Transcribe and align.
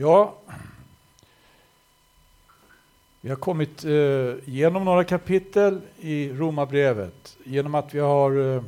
Ja, 0.00 0.34
vi 3.20 3.28
har 3.28 3.36
kommit 3.36 3.84
eh, 3.84 4.48
igenom 4.48 4.84
några 4.84 5.04
kapitel 5.04 5.80
i 5.98 6.28
Romarbrevet 6.28 7.36
genom 7.44 7.74
att 7.74 7.94
vi 7.94 7.98
har 7.98 8.56
eh, 8.56 8.62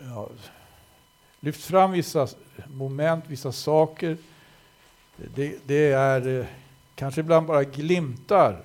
ja, 0.00 0.28
lyft 1.40 1.64
fram 1.64 1.92
vissa 1.92 2.28
moment, 2.66 3.24
vissa 3.26 3.52
saker. 3.52 4.16
Det, 5.16 5.58
det 5.66 5.92
är 5.92 6.38
eh, 6.40 6.46
kanske 6.94 7.20
ibland 7.20 7.46
bara 7.46 7.64
glimtar. 7.64 8.62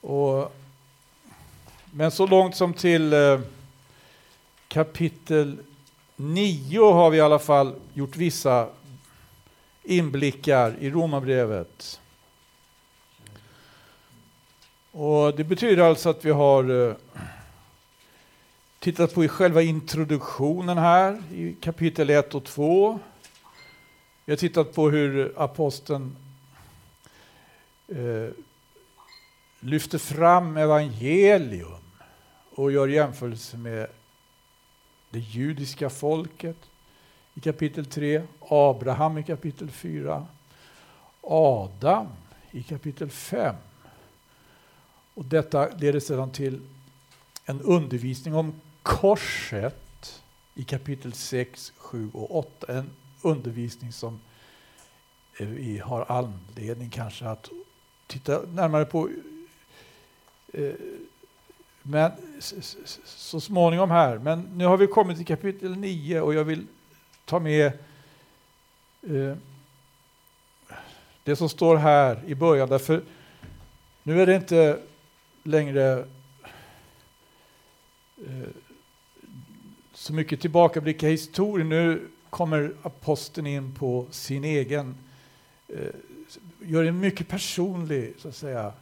Och, 0.00 0.56
men 1.90 2.10
så 2.10 2.26
långt 2.26 2.56
som 2.56 2.74
till 2.74 3.12
eh, 3.12 3.40
kapitel 4.68 5.58
9 6.16 6.92
har 6.92 7.10
vi 7.10 7.18
i 7.18 7.20
alla 7.20 7.38
fall 7.38 7.74
gjort 7.94 8.16
vissa 8.16 8.68
inblickar 9.86 10.76
i 10.80 10.90
Romarbrevet. 10.90 12.00
Och 14.90 15.36
det 15.36 15.44
betyder 15.44 15.82
alltså 15.82 16.08
att 16.08 16.24
vi 16.24 16.30
har 16.30 16.88
eh, 16.88 16.94
tittat 18.78 19.14
på 19.14 19.24
i 19.24 19.28
själva 19.28 19.62
introduktionen 19.62 20.78
här 20.78 21.22
i 21.32 21.56
kapitel 21.60 22.10
1 22.10 22.34
och 22.34 22.44
2. 22.44 22.98
Vi 24.24 24.32
har 24.32 24.36
tittat 24.36 24.74
på 24.74 24.90
hur 24.90 25.32
aposteln 25.36 26.16
eh, 27.88 28.28
lyfter 29.60 29.98
fram 29.98 30.56
evangelium 30.56 31.82
och 32.50 32.72
gör 32.72 32.88
jämförelse 32.88 33.56
med 33.56 33.86
det 35.10 35.18
judiska 35.18 35.90
folket 35.90 36.56
i 37.36 37.40
kapitel 37.40 37.86
3, 37.86 38.22
Abraham 38.40 39.18
i 39.18 39.22
kapitel 39.22 39.70
4, 39.70 40.26
Adam 41.22 42.06
i 42.50 42.62
kapitel 42.62 43.10
5. 43.10 43.54
Och 45.14 45.24
detta 45.24 45.68
leder 45.76 46.00
sedan 46.00 46.30
till 46.30 46.60
en 47.44 47.60
undervisning 47.60 48.34
om 48.34 48.60
korset 48.82 50.22
i 50.54 50.64
kapitel 50.64 51.12
6, 51.12 51.72
7 51.76 52.10
och 52.14 52.36
8. 52.36 52.78
En 52.78 52.90
undervisning 53.22 53.92
som 53.92 54.20
eh, 55.38 55.46
vi 55.48 55.78
har 55.78 56.04
anledning 56.08 56.90
kanske 56.90 57.28
att 57.28 57.50
titta 58.06 58.42
närmare 58.42 58.84
på 58.84 59.08
eh, 60.52 60.74
men 61.82 62.12
så 63.04 63.40
småningom 63.40 63.90
här. 63.90 64.18
Men 64.18 64.40
nu 64.40 64.64
har 64.64 64.76
vi 64.76 64.86
kommit 64.86 65.16
till 65.16 65.26
kapitel 65.26 65.76
9 65.76 66.20
och 66.20 66.34
jag 66.34 66.44
vill 66.44 66.66
ta 67.26 67.38
med 67.38 67.66
eh, 69.02 69.36
det 71.24 71.36
som 71.36 71.48
står 71.48 71.76
här 71.76 72.22
i 72.26 72.34
början. 72.34 72.68
Därför 72.68 73.02
nu 74.02 74.22
är 74.22 74.26
det 74.26 74.34
inte 74.34 74.78
längre 75.42 76.06
eh, 78.26 78.48
så 79.92 80.12
mycket 80.12 80.40
tillbakablicka 80.40 81.08
historien. 81.08 81.68
Nu 81.68 82.08
kommer 82.30 82.72
aposteln 82.82 83.46
in 83.46 83.74
på 83.74 84.06
sin 84.10 84.44
egen, 84.44 84.96
eh, 85.68 85.94
gör 86.60 86.84
en 86.84 87.00
mycket 87.00 87.28
personlig, 87.28 88.14
så 88.18 88.28
att 88.28 88.36
säga, 88.36 88.72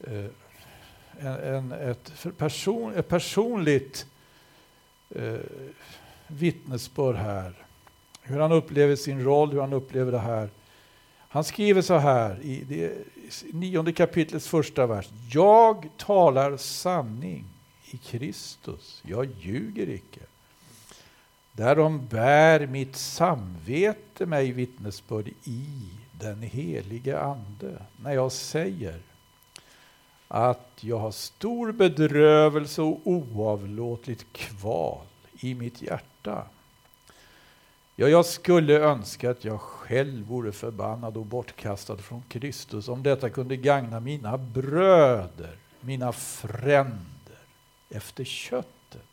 eh, 0.00 0.26
en, 1.18 1.36
en, 1.54 1.72
ett, 1.72 2.12
person, 2.38 2.94
ett 2.94 3.08
personligt 3.08 4.06
eh, 5.10 5.40
vittnesbörd 6.26 7.16
här. 7.16 7.54
Hur 8.22 8.40
han 8.40 8.52
upplever 8.52 8.96
sin 8.96 9.24
roll, 9.24 9.52
hur 9.52 9.60
han 9.60 9.72
upplever 9.72 10.12
det 10.12 10.18
här. 10.18 10.50
Han 11.28 11.44
skriver 11.44 11.82
så 11.82 11.98
här 11.98 12.40
i 12.42 12.64
det 12.68 12.92
nionde 13.52 13.92
kapitlets 13.92 14.48
första 14.48 14.86
vers. 14.86 15.08
Jag 15.32 15.88
talar 15.96 16.56
sanning 16.56 17.44
i 17.90 17.96
Kristus, 17.96 19.02
jag 19.06 19.28
ljuger 19.40 19.88
icke. 19.88 20.20
Därom 21.52 22.06
bär 22.06 22.66
mitt 22.66 22.96
samvete 22.96 24.26
mig 24.26 24.52
vittnesbörd 24.52 25.28
i 25.44 25.66
den 26.12 26.42
helige 26.42 27.20
Ande, 27.20 27.82
när 27.96 28.12
jag 28.12 28.32
säger 28.32 29.00
att 30.28 30.78
jag 30.80 30.98
har 30.98 31.10
stor 31.10 31.72
bedrövelse 31.72 32.82
och 32.82 33.00
oavlåtligt 33.04 34.32
kval 34.32 35.06
i 35.44 35.54
mitt 35.54 35.82
hjärta. 35.82 36.46
Ja, 37.96 38.08
jag 38.08 38.26
skulle 38.26 38.78
önska 38.78 39.30
att 39.30 39.44
jag 39.44 39.60
själv 39.60 40.26
vore 40.26 40.52
förbannad 40.52 41.16
och 41.16 41.26
bortkastad 41.26 41.96
från 41.96 42.22
Kristus 42.28 42.88
om 42.88 43.02
detta 43.02 43.30
kunde 43.30 43.56
gagna 43.56 44.00
mina 44.00 44.38
bröder, 44.38 45.56
mina 45.80 46.12
fränder 46.12 47.38
efter 47.90 48.24
köttet. 48.24 49.06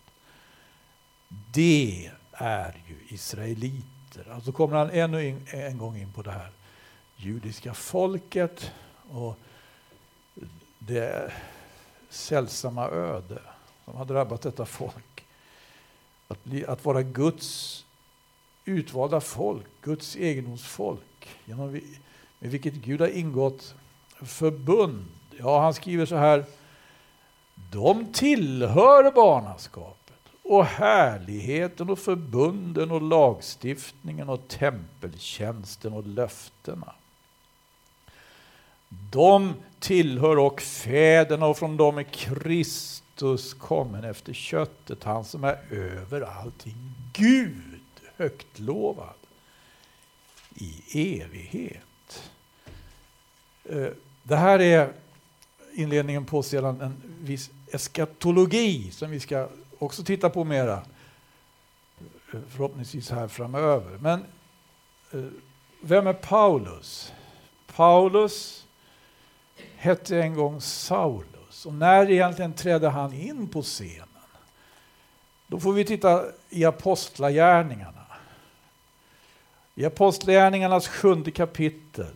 Det 1.27 2.11
är 2.31 2.83
ju 2.87 3.15
israeliter. 3.15 4.31
Alltså 4.31 4.51
kommer 4.51 4.77
han 4.77 4.89
ännu 4.89 5.41
en 5.47 5.77
gång 5.77 5.97
in 5.97 6.11
på 6.13 6.21
det 6.21 6.31
här 6.31 6.51
judiska 7.15 7.73
folket 7.73 8.71
och 9.09 9.39
det 10.79 11.31
sällsamma 12.09 12.87
öde 12.87 13.41
som 13.85 13.95
har 13.95 14.05
drabbat 14.05 14.41
detta 14.41 14.65
folk. 14.65 15.08
Att, 16.31 16.43
bli, 16.43 16.65
att 16.65 16.85
vara 16.85 17.03
Guds 17.03 17.85
utvalda 18.65 19.21
folk, 19.21 19.65
Guds 19.81 20.15
egendomsfolk, 20.15 21.27
genom, 21.45 21.71
med 22.39 22.51
vilket 22.51 22.73
Gud 22.73 23.01
har 23.01 23.07
ingått 23.07 23.75
förbund. 24.21 25.05
Ja, 25.39 25.61
han 25.61 25.73
skriver 25.73 26.05
så 26.05 26.15
här. 26.15 26.45
De 27.71 28.13
tillhör 28.13 29.11
barnaskapet 29.11 30.19
och 30.43 30.65
härligheten 30.65 31.89
och 31.89 31.99
förbunden 31.99 32.91
och 32.91 33.01
lagstiftningen 33.01 34.29
och 34.29 34.47
tempeltjänsten 34.47 35.93
och 35.93 36.07
löftena. 36.07 36.93
De 38.89 39.53
tillhör 39.79 40.37
och 40.37 40.61
fäderna 40.61 41.45
och 41.45 41.57
från 41.57 41.77
dem 41.77 41.97
är 41.97 42.03
Kristus 42.03 43.03
kommen 43.59 44.03
efter 44.03 44.33
köttet, 44.33 45.03
han 45.03 45.25
som 45.25 45.43
är 45.43 45.73
över 45.73 46.21
allting. 46.21 46.75
Gud 47.13 47.79
högt 48.15 48.59
lovad 48.59 49.13
i 50.55 50.81
evighet. 51.21 52.31
Eh, 53.63 53.87
det 54.23 54.35
här 54.35 54.59
är 54.59 54.93
inledningen 55.73 56.25
på 56.25 56.43
sedan 56.43 56.81
en 56.81 57.01
viss 57.21 57.49
eskatologi 57.71 58.91
som 58.91 59.11
vi 59.11 59.19
ska 59.19 59.47
också 59.79 60.03
titta 60.03 60.29
på 60.29 60.43
mera 60.43 60.73
eh, 62.33 62.39
förhoppningsvis 62.49 63.09
här 63.09 63.27
framöver. 63.27 63.97
Men 63.97 64.25
eh, 65.11 65.25
vem 65.81 66.07
är 66.07 66.13
Paulus? 66.13 67.13
Paulus 67.75 68.65
hette 69.75 70.21
en 70.21 70.33
gång 70.33 70.61
Saulus. 70.61 71.38
Så 71.59 71.71
när 71.71 72.11
egentligen 72.11 72.53
trädde 72.53 72.89
han 72.89 73.13
in 73.13 73.47
på 73.47 73.61
scenen? 73.61 74.07
Då 75.47 75.59
får 75.59 75.73
vi 75.73 75.85
titta 75.85 76.25
i 76.49 76.65
Apostlagärningarna. 76.65 78.05
I 79.75 79.85
Apostlagärningarnas 79.85 80.87
sjunde 80.87 81.31
kapitel, 81.31 82.13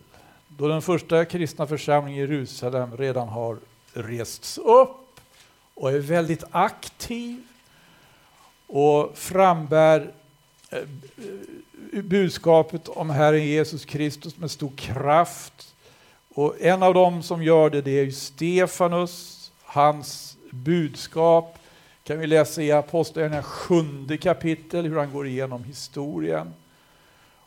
då 0.48 0.68
den 0.68 0.82
första 0.82 1.26
kristna 1.26 1.68
församlingen 1.68 2.20
i 2.20 2.22
Jerusalem 2.22 2.98
redan 2.98 3.28
har 3.28 3.58
rests 3.94 4.58
upp 4.58 5.20
och 5.74 5.92
är 5.92 6.00
väldigt 6.00 6.44
aktiv 6.52 7.44
och 8.68 9.18
frambär 9.18 10.12
eh, 10.70 10.80
budskapet 12.04 12.88
om 12.88 13.10
Herren 13.10 13.46
Jesus 13.46 13.86
Kristus 13.86 14.38
med 14.38 14.52
stor 14.52 14.72
kraft 14.76 15.73
och 16.34 16.62
en 16.62 16.84
av 16.84 16.94
dem 16.94 17.24
som 17.24 17.44
gör 17.44 17.70
det, 17.70 17.82
det 17.82 18.00
är 18.00 18.12
Stefanus. 18.12 19.52
Hans 19.64 20.38
budskap 20.50 21.60
kan 22.04 22.20
vi 22.20 22.28
läsa 22.28 22.62
i 22.62 22.72
Apostlagärningarna 22.72 23.44
sjunde 23.44 24.18
kapitel, 24.18 24.86
hur 24.86 24.98
han 24.98 25.14
går 25.14 25.28
igenom 25.28 25.64
historien 25.64 26.54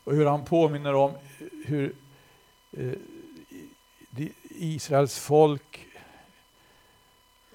och 0.03 0.13
hur 0.13 0.25
han 0.25 0.45
påminner 0.45 0.93
om 0.93 1.11
hur 1.65 1.95
eh, 2.77 2.93
Israels 4.49 5.19
folk 5.19 5.85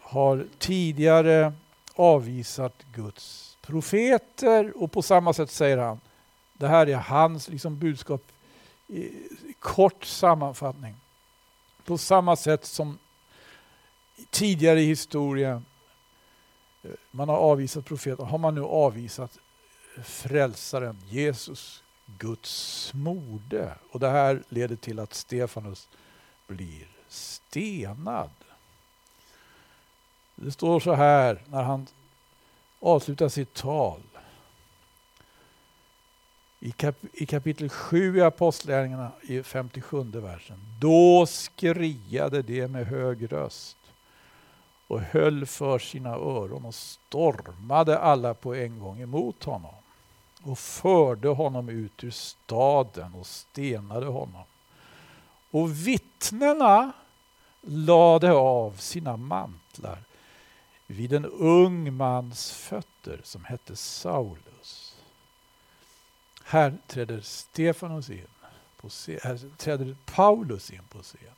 har 0.00 0.46
tidigare 0.58 1.52
avvisat 1.94 2.85
Guds 2.94 3.56
profeter 3.62 4.82
och 4.82 4.93
på 4.93 5.02
samma 5.02 5.32
sätt 5.32 5.50
säger 5.50 5.78
han, 5.78 6.00
det 6.52 6.69
här 6.69 6.87
är 6.87 6.96
hans 6.96 7.49
liksom 7.49 7.78
budskap 7.78 8.23
i 8.87 9.55
kort 9.58 10.05
sammanfattning. 10.05 10.94
På 11.84 11.99
samma 11.99 12.37
sätt 12.37 12.64
som 12.64 12.99
tidigare 14.31 14.81
i 14.81 14.87
historien 14.87 15.64
eh, 16.82 16.90
man 17.11 17.29
har 17.29 17.37
avvisat 17.37 17.84
profeten, 17.84 18.26
har 18.26 18.38
man 18.38 18.55
nu 18.55 18.62
avvisat 18.62 19.38
frälsaren 20.05 20.96
Jesus, 21.08 21.82
Guds 22.06 22.90
mode. 22.94 23.75
Och 23.90 24.00
det 24.00 24.08
här 24.08 24.43
leder 24.49 24.76
till 24.76 24.99
att 24.99 25.14
Stefanus 25.14 25.88
blir 26.46 26.87
stenad. 27.08 28.31
Det 30.35 30.52
står 30.52 30.81
så 30.81 30.93
här 30.94 31.43
när 31.46 31.62
han 31.62 31.87
avslutar 32.81 33.28
sitt 33.28 33.55
tal. 33.55 34.00
I, 36.64 36.70
kap 36.70 36.97
I 37.12 37.26
kapitel 37.26 37.69
7 37.69 38.17
i 38.19 38.20
Apostlagärningarna 38.20 39.11
i 39.23 39.43
57 39.43 40.05
versen. 40.05 40.56
Då 40.81 41.26
skriade 41.26 42.43
de 42.43 42.69
med 42.69 42.87
hög 42.87 43.32
röst 43.32 43.76
och 44.87 45.00
höll 45.00 45.47
för 45.47 45.79
sina 45.79 46.11
öron 46.11 46.64
och 46.64 46.75
stormade 46.75 47.99
alla 47.99 48.35
på 48.35 48.55
en 48.55 48.79
gång 48.79 49.00
emot 49.00 49.44
honom 49.44 49.75
och 50.43 50.59
förde 50.59 51.29
honom 51.29 51.69
ut 51.69 52.05
ur 52.05 52.11
staden 52.11 53.14
och 53.14 53.26
stenade 53.26 54.06
honom. 54.06 54.44
Och 55.50 55.87
vittnena 55.87 56.93
lade 57.61 58.32
av 58.32 58.76
sina 58.76 59.17
mantlar 59.17 59.99
vid 60.87 61.12
en 61.12 61.26
ung 61.26 61.97
mans 61.97 62.53
fötter 62.53 63.20
som 63.25 63.44
hette 63.44 63.76
Saulus. 63.76 64.51
Här 66.44 66.79
träder 66.87 67.21
Stefanos 67.21 68.11
in, 68.11 68.27
på 68.77 68.89
här 69.23 69.56
träder 69.56 69.97
Paulus 70.05 70.71
in 70.71 70.83
på 70.89 71.03
scenen. 71.03 71.35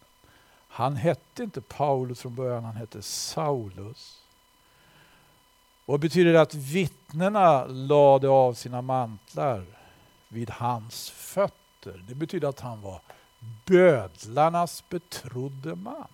Han 0.68 0.96
hette 0.96 1.42
inte 1.42 1.60
Paulus 1.60 2.20
från 2.20 2.34
början, 2.34 2.64
han 2.64 2.76
hette 2.76 3.02
Saulus. 3.02 4.20
Vad 5.84 6.00
betyder 6.00 6.32
det 6.32 6.40
att 6.40 6.54
vittnena 6.54 7.64
lade 7.66 8.28
av 8.28 8.54
sina 8.54 8.82
mantlar 8.82 9.64
vid 10.28 10.50
hans 10.50 11.10
fötter? 11.10 12.04
Det 12.08 12.14
betyder 12.14 12.48
att 12.48 12.60
han 12.60 12.80
var 12.80 13.00
bödlarnas 13.66 14.88
betrodde 14.88 15.74
man. 15.74 16.08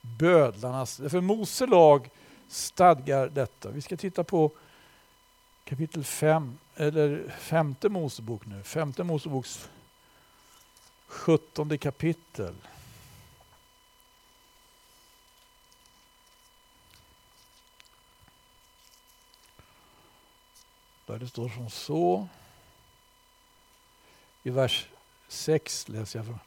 Bödlarnas, 0.00 0.96
för 0.96 1.20
Mose 1.20 1.66
lag 1.66 2.10
stadgar 2.48 3.28
detta. 3.28 3.70
Vi 3.70 3.80
ska 3.80 3.96
titta 3.96 4.24
på 4.24 4.50
kapitel 5.70 6.04
5, 6.04 6.58
eller 6.76 7.28
femte 7.38 7.88
Mosebok 7.88 8.46
nu. 8.46 8.62
Femte 8.62 9.04
Moseboks 9.04 9.68
sjuttonde 11.06 11.78
kapitel. 11.78 12.54
Där 21.06 21.18
det 21.18 21.28
står 21.28 21.48
som 21.48 21.70
så. 21.70 22.28
I 24.42 24.50
vers 24.50 24.86
6 25.28 25.88
läser 25.88 26.18
jag 26.18 26.26
från. 26.26 26.38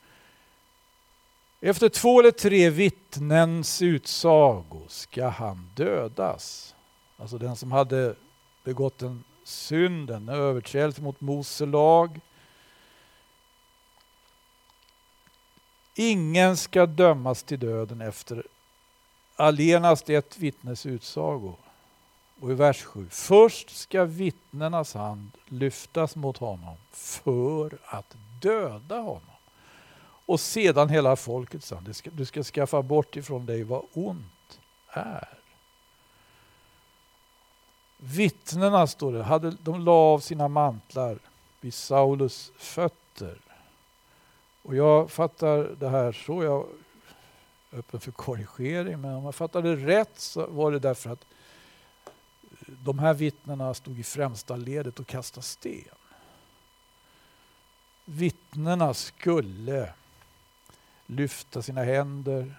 Efter 1.61 1.89
två 1.89 2.19
eller 2.19 2.31
tre 2.31 2.69
vittnens 2.69 3.81
utsago 3.81 4.85
ska 4.87 5.27
han 5.27 5.69
dödas. 5.75 6.75
Alltså 7.17 7.37
den 7.37 7.55
som 7.55 7.71
hade 7.71 8.15
begått 8.63 9.01
en 9.01 9.23
synd, 9.43 10.09
en 10.09 10.29
överträdelse 10.29 11.01
mot 11.01 11.21
Mose 11.21 11.65
lag. 11.65 12.19
Ingen 15.95 16.57
ska 16.57 16.85
dömas 16.85 17.43
till 17.43 17.59
döden 17.59 18.01
efter 18.01 18.47
allenast 19.35 20.09
ett 20.09 20.37
vittnes 20.37 20.85
utsago. 20.85 21.55
Och 22.39 22.51
i 22.51 22.53
vers 22.53 22.83
7. 22.83 23.07
Först 23.09 23.69
ska 23.69 24.05
vittnenas 24.05 24.93
hand 24.93 25.31
lyftas 25.47 26.15
mot 26.15 26.37
honom 26.37 26.75
för 26.91 27.77
att 27.85 28.15
döda 28.41 28.97
honom. 28.97 29.21
Och 30.25 30.39
sedan 30.39 30.89
hela 30.89 31.15
folket 31.15 31.63
sa, 31.63 31.81
du 31.81 31.93
ska, 31.93 32.09
du 32.09 32.25
ska 32.25 32.43
skaffa 32.43 32.81
bort 32.81 33.15
ifrån 33.15 33.45
dig 33.45 33.63
vad 33.63 33.83
ont 33.93 34.59
är. 34.89 35.42
Vittnena, 38.05 38.87
står 38.87 39.13
det, 39.13 39.23
hade, 39.23 39.51
de 39.51 39.81
la 39.81 39.91
av 39.91 40.19
sina 40.19 40.47
mantlar 40.47 41.19
vid 41.61 41.73
Saulus 41.73 42.51
fötter. 42.57 43.41
Och 44.61 44.75
jag 44.75 45.11
fattar 45.11 45.75
det 45.79 45.89
här 45.89 46.11
så, 46.11 46.43
jag 46.43 46.67
är 47.71 47.77
öppen 47.77 47.99
för 47.99 48.11
korrigering, 48.11 49.01
men 49.01 49.15
om 49.15 49.25
jag 49.25 49.35
fattar 49.35 49.61
det 49.61 49.75
rätt 49.75 50.19
så 50.19 50.47
var 50.47 50.71
det 50.71 50.79
därför 50.79 51.09
att 51.09 51.25
de 52.67 52.99
här 52.99 53.13
vittnena 53.13 53.73
stod 53.73 53.99
i 53.99 54.03
främsta 54.03 54.55
ledet 54.55 54.99
och 54.99 55.07
kastade 55.07 55.45
sten. 55.45 55.95
Vittnena 58.05 58.93
skulle 58.93 59.93
lyfta 61.05 61.61
sina 61.61 61.83
händer 61.83 62.55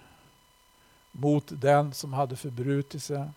mot 1.12 1.44
den 1.49 1.94
som 1.94 2.12
hade 2.12 2.37
förbrutit 2.37 3.02
sig. 3.02 3.29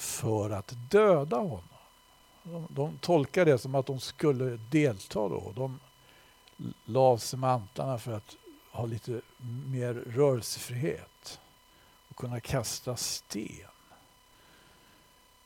För 0.00 0.50
att 0.50 0.74
döda 0.90 1.36
honom. 1.36 1.62
De, 2.42 2.66
de 2.70 2.98
tolkar 2.98 3.44
det 3.44 3.58
som 3.58 3.74
att 3.74 3.86
de 3.86 4.00
skulle 4.00 4.44
delta 4.70 5.28
då. 5.28 5.52
De 5.56 5.80
la 6.84 7.00
av 7.00 7.18
sig 7.18 7.38
mantlarna 7.38 7.98
för 7.98 8.12
att 8.12 8.36
ha 8.72 8.86
lite 8.86 9.20
mer 9.66 9.94
rörelsefrihet 9.94 11.40
och 12.08 12.16
kunna 12.16 12.40
kasta 12.40 12.96
sten. 12.96 13.66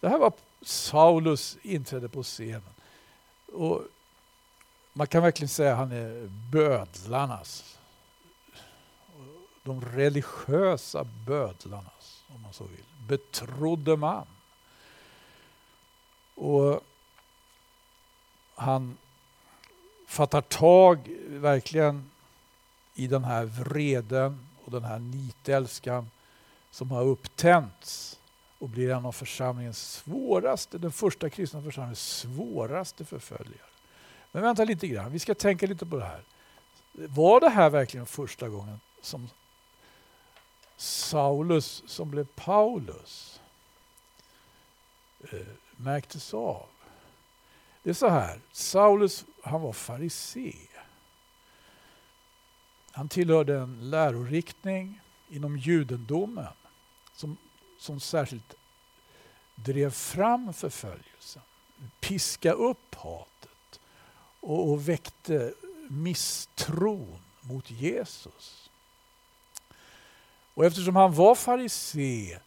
Det 0.01 0.09
här 0.09 0.19
var 0.19 0.33
Saulus 0.63 1.59
inträde 1.63 2.09
på 2.09 2.23
scenen. 2.23 2.75
Och 3.53 3.83
man 4.93 5.07
kan 5.07 5.23
verkligen 5.23 5.49
säga 5.49 5.73
att 5.73 5.79
han 5.79 5.93
är 5.93 6.27
bödlarnas, 6.53 7.79
de 9.63 9.85
religiösa 9.85 11.05
bödlarnas, 11.05 12.25
om 12.29 12.43
man 12.43 12.53
så 12.53 12.65
vill, 12.65 12.85
betrodde 13.09 13.97
man. 13.97 14.27
Och 16.35 16.81
han 18.55 18.97
fattar 20.07 20.41
tag 20.41 21.17
verkligen 21.27 22.11
i 22.95 23.07
den 23.07 23.25
här 23.25 23.45
vreden 23.45 24.47
och 24.65 24.71
den 24.73 24.85
här 24.85 24.99
nitälskan 24.99 26.11
som 26.71 26.91
har 26.91 27.05
upptänts 27.05 28.19
och 28.59 28.69
blir 28.69 28.91
en 28.91 29.07
av 29.07 29.13
församlingens 29.13 29.93
svåraste, 29.93 30.79
den 30.79 30.93
första 30.93 31.31
kristna 31.31 31.63
församlingens 31.63 32.19
svåraste 32.19 33.05
förföljare. 33.05 33.69
Men 34.33 34.43
vänta 34.43 34.65
lite 34.65 34.89
grann, 34.89 35.13
vi 35.13 35.19
ska 35.19 35.35
tänka 35.35 35.67
lite 35.67 35.87
på 35.87 35.97
det 35.97 36.05
här. 36.05 36.23
Var 36.93 37.41
det 37.41 37.49
här 37.49 37.71
verkligen 37.71 38.07
första 38.07 38.49
gången 38.49 38.81
som 39.03 39.29
Saulus, 40.77 41.83
som 41.87 42.11
blev 42.11 42.27
Paulus, 42.35 43.41
eh, 45.33 45.39
märktes 45.77 46.35
av? 46.35 46.67
Det 47.83 47.91
är 47.91 47.95
så 47.95 48.09
här, 48.09 48.41
Saulus 48.53 49.25
han 49.43 49.61
var 49.61 49.73
farisé. 49.73 50.55
Han 52.93 53.09
tillhörde 53.09 53.59
en 53.59 53.91
läroriktning 53.91 55.01
inom 55.29 55.59
judendomen 55.59 56.53
som, 57.13 57.37
som 57.79 58.01
särskilt 58.01 58.55
drev 59.55 59.91
fram 59.91 60.53
förföljelsen, 60.53 61.43
piska 62.01 62.53
upp 62.53 62.95
hatet 62.95 63.81
och, 64.41 64.71
och 64.71 64.89
väckte 64.89 65.55
misstron 65.89 67.23
mot 67.41 67.71
Jesus. 67.71 68.71
Och 70.55 70.65
eftersom 70.65 70.97
han 70.97 71.13
var 71.13 71.35
farisé 71.35 72.39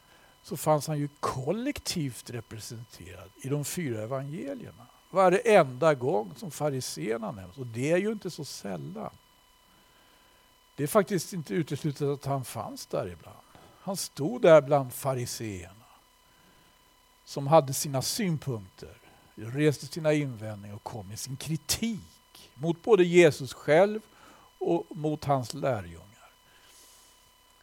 så 0.48 0.58
fanns 0.58 0.88
han 0.88 0.98
ju 0.98 1.10
kollektivt 1.20 2.30
representerad 2.30 3.30
i 3.36 3.50
de 3.50 3.66
fyra 3.66 4.02
evangelierna. 4.02 4.88
Varenda 5.10 5.94
gång 5.94 6.34
som 6.36 6.52
fariséerna 6.52 7.32
nämns, 7.32 7.58
och 7.58 7.68
det 7.68 7.92
är 7.92 7.98
ju 7.98 8.12
inte 8.12 8.30
så 8.30 8.46
sällan. 8.46 9.10
Det 10.76 10.84
är 10.84 10.88
faktiskt 10.88 11.34
inte 11.34 11.54
uteslutet 11.54 12.02
att 12.02 12.26
han 12.26 12.46
fanns 12.46 12.86
där 12.86 13.08
ibland. 13.08 13.38
Han 13.82 13.98
stod 13.98 14.42
där 14.42 14.62
bland 14.62 14.94
fariseerna 14.94 15.86
som 17.26 17.48
hade 17.48 17.74
sina 17.74 18.02
synpunkter, 18.02 18.98
reste 19.36 19.86
sina 19.88 20.14
invändningar 20.14 20.76
och 20.76 20.84
kom 20.84 21.08
med 21.08 21.20
sin 21.20 21.38
kritik 21.38 22.52
mot 22.54 22.84
både 22.84 23.04
Jesus 23.04 23.54
själv 23.54 24.02
och 24.58 24.86
mot 24.90 25.26
hans 25.26 25.54
lärjungar. 25.54 26.17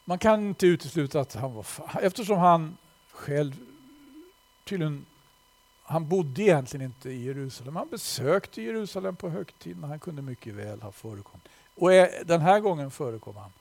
Man 0.04 0.18
kan 0.18 0.48
inte 0.48 0.66
utesluta 0.66 1.20
att 1.20 1.34
han 1.34 1.54
var 1.54 1.62
far, 1.62 2.00
eftersom 2.02 2.38
han 2.38 2.76
själv 3.12 3.60
tydligen 4.64 5.06
han 5.86 6.08
bodde 6.08 6.42
egentligen 6.42 6.86
inte 6.86 7.10
i 7.10 7.24
Jerusalem. 7.24 7.76
Han 7.76 7.88
besökte 7.88 8.62
Jerusalem 8.62 9.16
på 9.16 9.28
högtiden. 9.28 9.84
Han 9.84 10.00
kunde 10.00 10.22
mycket 10.22 10.54
väl 10.54 10.82
ha 10.82 10.92
förekommit. 10.92 11.48
Och 11.74 11.90
den 12.26 12.40
här 12.40 12.60
gången 12.60 12.90
förekom 12.90 13.36
han 13.36 13.52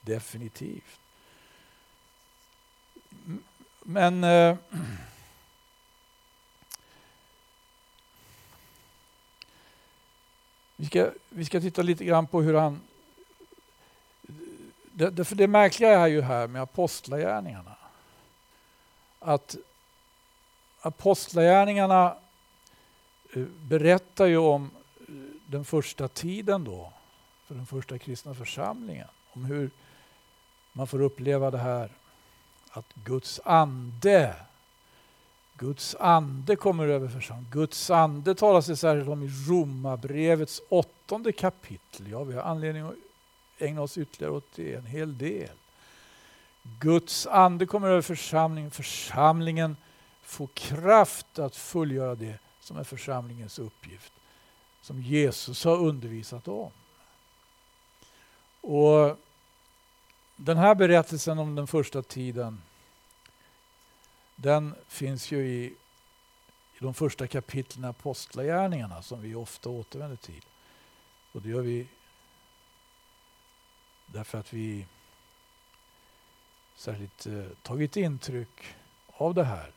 definitivt. 0.00 1.00
Men 3.82 4.24
eh, 4.24 4.56
vi, 10.76 10.86
ska, 10.86 11.10
vi 11.28 11.44
ska 11.44 11.60
titta 11.60 11.82
lite 11.82 12.04
grann 12.04 12.26
på 12.26 12.42
hur 12.42 12.54
han 12.54 12.80
det, 14.98 15.10
det, 15.10 15.24
för 15.24 15.36
det 15.36 15.46
märkliga 15.46 15.90
är 15.90 16.06
ju 16.06 16.22
här 16.22 16.46
med 16.46 16.62
apostlagärningarna 16.62 17.76
att 19.18 19.56
apostlagärningarna 20.80 22.16
eh, 23.32 23.42
berättar 23.42 24.26
ju 24.26 24.36
om 24.36 24.70
eh, 25.08 25.14
den 25.46 25.64
första 25.64 26.08
tiden 26.08 26.64
då, 26.64 26.92
för 27.46 27.54
den 27.54 27.66
första 27.66 27.98
kristna 27.98 28.34
församlingen. 28.34 29.08
Om 29.30 29.44
hur 29.44 29.70
man 30.72 30.86
får 30.86 31.02
uppleva 31.02 31.50
det 31.50 31.58
här 31.58 31.92
att 32.70 32.94
Guds 32.94 33.40
ande 33.44 34.36
Guds 35.54 35.94
ande 35.94 36.56
kommer 36.56 36.88
över 36.88 37.08
församlingen. 37.08 37.52
Guds 37.52 37.90
ande 37.90 38.34
talas 38.34 38.66
det 38.66 38.76
särskilt 38.76 39.08
om 39.08 39.22
i 39.22 39.30
Romarbrevets 39.48 40.62
åttonde 40.68 41.32
kapitel. 41.32 42.10
Ja, 42.10 42.24
vi 42.24 42.34
har 42.34 42.42
anledning 42.42 42.82
att 42.82 42.94
ägna 43.58 43.82
oss 43.82 43.98
ytterligare 43.98 44.32
åt 44.32 44.52
det, 44.54 44.74
en 44.74 44.86
hel 44.86 45.18
del. 45.18 45.56
Guds 46.62 47.26
ande 47.26 47.66
kommer 47.66 47.88
över 47.88 48.02
församlingen. 48.02 48.70
Församlingen 48.70 49.76
får 50.22 50.46
kraft 50.46 51.38
att 51.38 51.56
fullgöra 51.56 52.14
det 52.14 52.38
som 52.60 52.76
är 52.76 52.84
församlingens 52.84 53.58
uppgift. 53.58 54.12
Som 54.82 55.02
Jesus 55.02 55.64
har 55.64 55.76
undervisat 55.76 56.48
om. 56.48 56.70
Och 58.60 59.16
Den 60.36 60.56
här 60.56 60.74
berättelsen 60.74 61.38
om 61.38 61.54
den 61.54 61.66
första 61.66 62.02
tiden 62.02 62.62
den 64.36 64.74
finns 64.88 65.30
ju 65.30 65.46
i, 65.48 65.64
i 66.74 66.78
de 66.78 66.94
första 66.94 67.26
kapitlen 67.26 67.84
i 67.84 67.88
Apostlagärningarna 67.88 69.02
som 69.02 69.22
vi 69.22 69.34
ofta 69.34 69.68
återvänder 69.68 70.16
till. 70.16 70.44
Och 71.32 71.42
det 71.42 71.48
gör 71.48 71.60
vi 71.60 71.86
därför 74.12 74.38
att 74.38 74.52
vi 74.52 74.86
särskilt 76.76 77.26
eh, 77.26 77.44
tagit 77.62 77.96
intryck 77.96 78.64
av 79.06 79.34
det 79.34 79.44
här. 79.44 79.72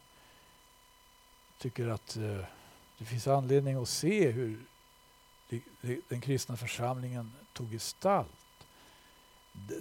Tycker 1.58 1.88
att 1.88 2.18
eh, 2.18 2.46
det 2.98 3.06
finns 3.06 3.28
anledning 3.28 3.76
att 3.82 3.90
se 3.90 4.32
hur 4.32 4.60
det, 5.50 5.62
det, 5.82 6.00
den 6.08 6.22
kristna 6.22 6.58
församlingen 6.58 7.34
tog 7.54 7.72
gestalt. 7.72 8.30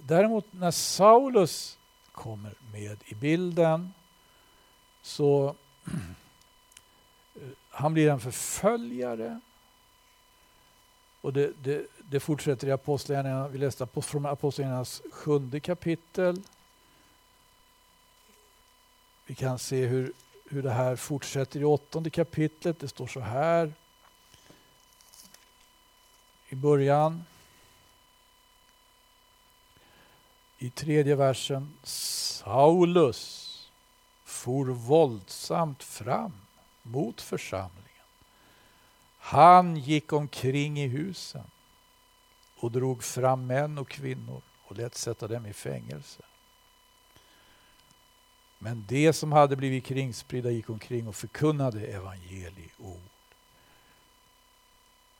Däremot 0.03 0.53
när 0.53 0.71
Saulus 0.71 1.77
kommer 2.11 2.53
med 2.71 3.03
i 3.05 3.15
bilden 3.15 3.93
så 5.01 5.55
eh, 7.35 7.41
han 7.69 7.93
blir 7.93 8.09
en 8.09 8.19
förföljare. 8.19 9.39
Och 11.21 11.33
det, 11.33 11.53
det, 11.63 11.87
det 11.97 12.19
fortsätter 12.19 12.67
i 12.67 12.71
Apostlagärningarna. 12.71 13.47
Vi 13.47 13.57
läste 13.57 13.87
från 14.01 14.25
Apostlagärningarnas 14.25 15.01
sjunde 15.11 15.59
kapitel. 15.59 16.41
Vi 19.25 19.35
kan 19.35 19.59
se 19.59 19.85
hur, 19.85 20.13
hur 20.49 20.63
det 20.63 20.71
här 20.71 20.95
fortsätter 20.95 21.59
i 21.59 21.65
åttonde 21.65 22.09
kapitlet. 22.09 22.79
Det 22.79 22.87
står 22.87 23.07
så 23.07 23.19
här 23.19 23.73
i 26.49 26.55
början. 26.55 27.23
I 30.57 30.69
tredje 30.69 31.15
versen. 31.15 31.73
Saulus 31.83 33.47
for 34.23 34.65
våldsamt 34.65 35.83
fram 35.83 36.33
mot 36.83 37.21
församlingen. 37.21 37.80
Han 39.23 39.77
gick 39.77 40.13
omkring 40.13 40.79
i 40.79 40.87
husen 40.87 41.43
och 42.55 42.71
drog 42.71 43.03
fram 43.03 43.47
män 43.47 43.77
och 43.77 43.89
kvinnor 43.89 44.41
och 44.63 44.77
lät 44.77 44.95
sätta 44.95 45.27
dem 45.27 45.45
i 45.45 45.53
fängelse. 45.53 46.21
Men 48.59 48.85
de 48.87 49.13
som 49.13 49.31
hade 49.31 49.55
blivit 49.55 49.85
kringspridda 49.85 50.51
gick 50.51 50.69
omkring 50.69 51.07
och 51.07 51.15
förkunnade 51.15 51.85
evangelieord. 51.85 53.09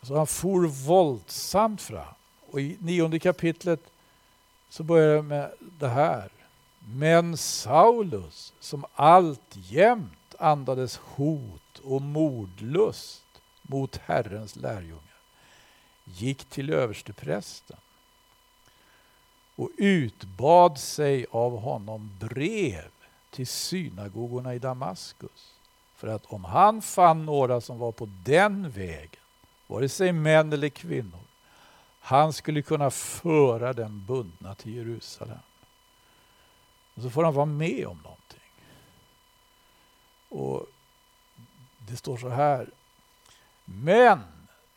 Så 0.01 0.17
han 0.17 0.27
for 0.27 0.67
våldsamt 0.67 1.81
fram. 1.81 2.13
Och 2.51 2.61
i 2.61 2.77
nionde 2.79 3.19
kapitlet 3.19 3.91
så 4.69 4.83
börjar 4.83 5.15
det 5.15 5.21
med 5.21 5.51
det 5.59 5.89
här. 5.89 6.31
Men 6.79 7.37
Saulus, 7.37 8.53
som 8.59 8.85
alltjämt 8.93 10.35
andades 10.39 10.97
hot 10.97 11.79
och 11.83 12.01
mordlust 12.01 13.23
mot 13.71 13.97
Herrens 13.97 14.55
lärjungar, 14.55 15.19
gick 16.03 16.45
till 16.45 16.73
översteprästen 16.73 17.77
och 19.55 19.69
utbad 19.77 20.79
sig 20.79 21.25
av 21.31 21.59
honom 21.59 22.11
brev 22.19 22.91
till 23.29 23.47
synagogorna 23.47 24.55
i 24.55 24.59
Damaskus 24.59 25.55
för 25.95 26.07
att 26.07 26.25
om 26.25 26.43
han 26.43 26.81
fann 26.81 27.25
några 27.25 27.61
som 27.61 27.79
var 27.79 27.91
på 27.91 28.09
den 28.23 28.69
vägen, 28.69 29.21
vare 29.67 29.89
sig 29.89 30.11
män 30.11 30.53
eller 30.53 30.69
kvinnor, 30.69 31.19
han 31.99 32.33
skulle 32.33 32.61
kunna 32.61 32.91
föra 32.91 33.73
dem 33.73 34.05
bundna 34.07 34.55
till 34.55 34.75
Jerusalem. 34.75 35.37
Och 36.95 37.01
så 37.01 37.09
får 37.09 37.23
han 37.23 37.33
vara 37.33 37.45
med 37.45 37.87
om 37.87 37.97
någonting. 37.97 38.51
Och 40.29 40.65
Det 41.77 41.97
står 41.97 42.17
så 42.17 42.29
här. 42.29 42.69
Men 43.73 44.19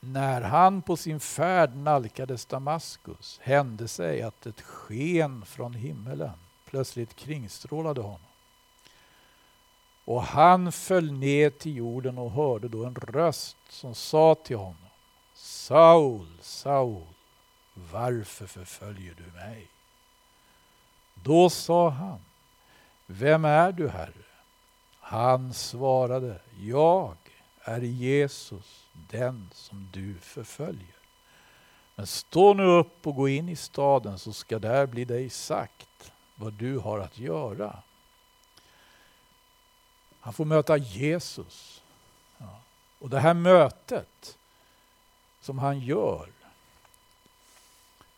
när 0.01 0.41
han 0.41 0.83
på 0.83 0.97
sin 0.97 1.21
färd 1.21 1.77
nalkades 1.77 2.47
Damaskus 2.47 3.41
hände 3.43 3.89
sig 3.89 4.23
att 4.23 4.47
ett 4.47 4.61
sken 4.61 5.45
från 5.47 5.75
himmelen 5.75 6.39
plötsligt 6.65 7.17
kringstrålade 7.17 8.01
honom. 8.01 8.21
Och 10.05 10.23
han 10.23 10.73
föll 10.73 11.13
ner 11.13 11.51
till 11.51 11.77
jorden 11.77 12.19
och 12.19 12.31
hörde 12.31 12.69
då 12.69 12.85
en 12.85 12.95
röst 12.95 13.57
som 13.69 13.95
sa 13.95 14.35
till 14.35 14.57
honom 14.57 14.77
Saul, 15.35 16.39
Saul, 16.41 17.07
varför 17.75 18.47
förföljer 18.47 19.15
du 19.15 19.33
mig? 19.33 19.69
Då 21.15 21.51
sa 21.51 21.89
han, 21.89 22.21
Vem 23.07 23.45
är 23.45 23.73
du, 23.73 23.89
Herre? 23.89 24.25
Han 25.01 25.55
svarade, 25.55 26.41
Jag 26.61 27.17
är 27.61 27.81
Jesus, 27.81 28.84
den 28.95 29.51
som 29.53 29.89
du 29.93 30.15
förföljer. 30.15 30.97
Men 31.95 32.07
stå 32.07 32.55
nu 32.55 32.65
upp 32.65 33.07
och 33.07 33.15
gå 33.15 33.29
in 33.29 33.49
i 33.49 33.57
staden 33.57 34.19
så 34.19 34.33
ska 34.33 34.59
där 34.59 34.87
bli 34.87 35.05
dig 35.05 35.31
sagt 35.31 36.13
vad 36.35 36.53
du 36.53 36.79
har 36.79 36.99
att 36.99 37.19
göra. 37.19 37.83
Han 40.21 40.33
får 40.33 40.45
möta 40.45 40.77
Jesus. 40.77 41.83
Ja. 42.39 42.61
Och 42.99 43.11
det 43.11 43.21
här 43.21 43.35
mötet 43.35 44.39
som 45.41 45.59
han 45.59 45.81
gör, 45.81 46.29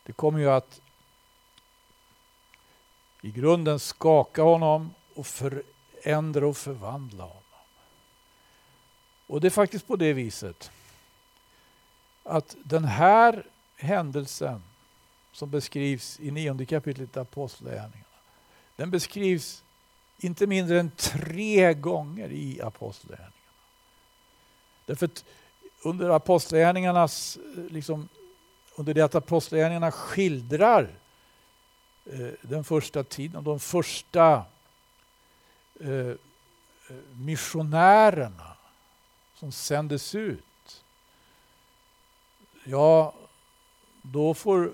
det 0.03 0.13
kommer 0.13 0.39
ju 0.39 0.49
att 0.49 0.81
i 3.21 3.31
grunden 3.31 3.79
skaka 3.79 4.41
honom 4.41 4.93
och 5.15 5.27
förändra 5.27 6.47
och 6.47 6.57
förvandla 6.57 7.23
honom. 7.23 7.43
Och 9.27 9.41
det 9.41 9.47
är 9.47 9.51
faktiskt 9.51 9.87
på 9.87 9.95
det 9.95 10.13
viset 10.13 10.71
att 12.23 12.55
den 12.63 12.85
här 12.85 13.45
händelsen 13.75 14.63
som 15.31 15.49
beskrivs 15.49 16.19
i 16.19 16.31
nionde 16.31 16.65
kapitlet 16.65 17.17
i 17.17 17.19
Apostlagärningarna, 17.19 18.03
den 18.75 18.91
beskrivs 18.91 19.63
inte 20.17 20.47
mindre 20.47 20.79
än 20.79 20.91
tre 20.91 21.73
gånger 21.73 22.31
i 22.31 22.61
Apostlagärningarna. 22.61 23.33
Därför 24.85 25.05
att 25.05 25.25
under 25.81 26.09
Apostlagärningarnas, 26.09 27.37
eh, 27.57 27.63
liksom, 27.63 28.09
under 28.75 28.93
det 28.93 29.01
att 29.01 29.15
Apostlagärningarna 29.15 29.91
skildrar 29.91 30.89
Eh, 32.13 32.29
den 32.41 32.63
första 32.63 33.03
tiden, 33.03 33.43
de 33.43 33.59
första 33.59 34.45
eh, 35.79 35.89
eh 35.89 36.15
missionärerna 37.13 38.56
som 39.39 39.51
sändes 39.51 40.15
ut. 40.15 40.83
Ja, 42.63 43.13
då 44.01 44.33
får 44.33 44.71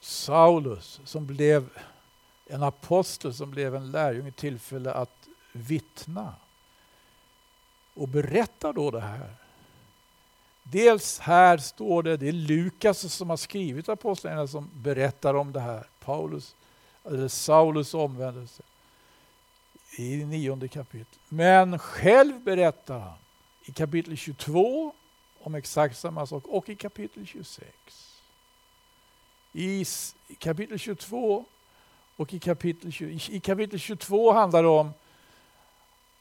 Saulus, 0.00 1.00
som 1.04 1.26
blev 1.26 1.70
en 2.46 2.62
apostel, 2.62 3.34
som 3.34 3.50
blev 3.50 3.74
en 3.74 3.90
lärjunge, 3.90 4.32
tillfälle 4.32 4.92
att 4.92 5.28
vittna. 5.52 6.34
Och 7.94 8.08
berätta 8.08 8.72
då 8.72 8.90
det 8.90 9.00
här. 9.00 9.34
Dels 10.62 11.18
här 11.18 11.58
står 11.58 12.02
det, 12.02 12.16
det 12.16 12.28
är 12.28 12.32
Lukas 12.32 13.12
som 13.12 13.30
har 13.30 13.36
skrivit 13.36 13.88
Apostlagärningarna 13.88 14.48
som 14.48 14.70
berättar 14.74 15.34
om 15.34 15.52
det 15.52 15.60
här. 15.60 15.86
Paulus, 16.00 16.54
eller 17.04 17.28
Saulus 17.28 17.94
omvändelse 17.94 18.62
i 19.98 20.24
nionde 20.24 20.68
kapitlet. 20.68 21.20
Men 21.28 21.78
själv 21.78 22.40
berättar 22.40 22.98
han 22.98 23.18
i 23.64 23.72
kapitel 23.72 24.16
22 24.16 24.94
om 25.38 25.54
exakt 25.54 25.98
samma 25.98 26.26
sak 26.26 26.46
och 26.46 26.68
i 26.68 26.76
kapitel 26.76 27.26
26. 27.26 27.66
I 29.52 29.84
kapitel 30.38 30.78
22 30.78 31.44
och 32.16 32.34
i 32.34 32.38
kapitel, 32.38 32.92
20, 32.92 33.20
i 33.36 33.40
kapitel 33.40 33.78
22 33.78 34.32
handlar 34.32 34.62
det 34.62 34.68
om 34.68 34.92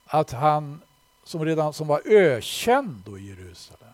att 0.05 0.31
han 0.31 0.81
som 1.23 1.45
redan 1.45 1.73
som 1.73 1.87
var 1.87 2.01
ökänd 2.05 3.01
då 3.05 3.19
i 3.19 3.27
Jerusalem. 3.27 3.93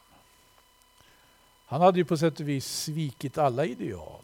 Han 1.65 1.81
hade 1.81 1.99
ju 1.99 2.05
på 2.05 2.17
sätt 2.17 2.39
och 2.39 2.47
vis 2.47 2.65
svikit 2.65 3.37
alla 3.37 3.65
ideal. 3.65 4.23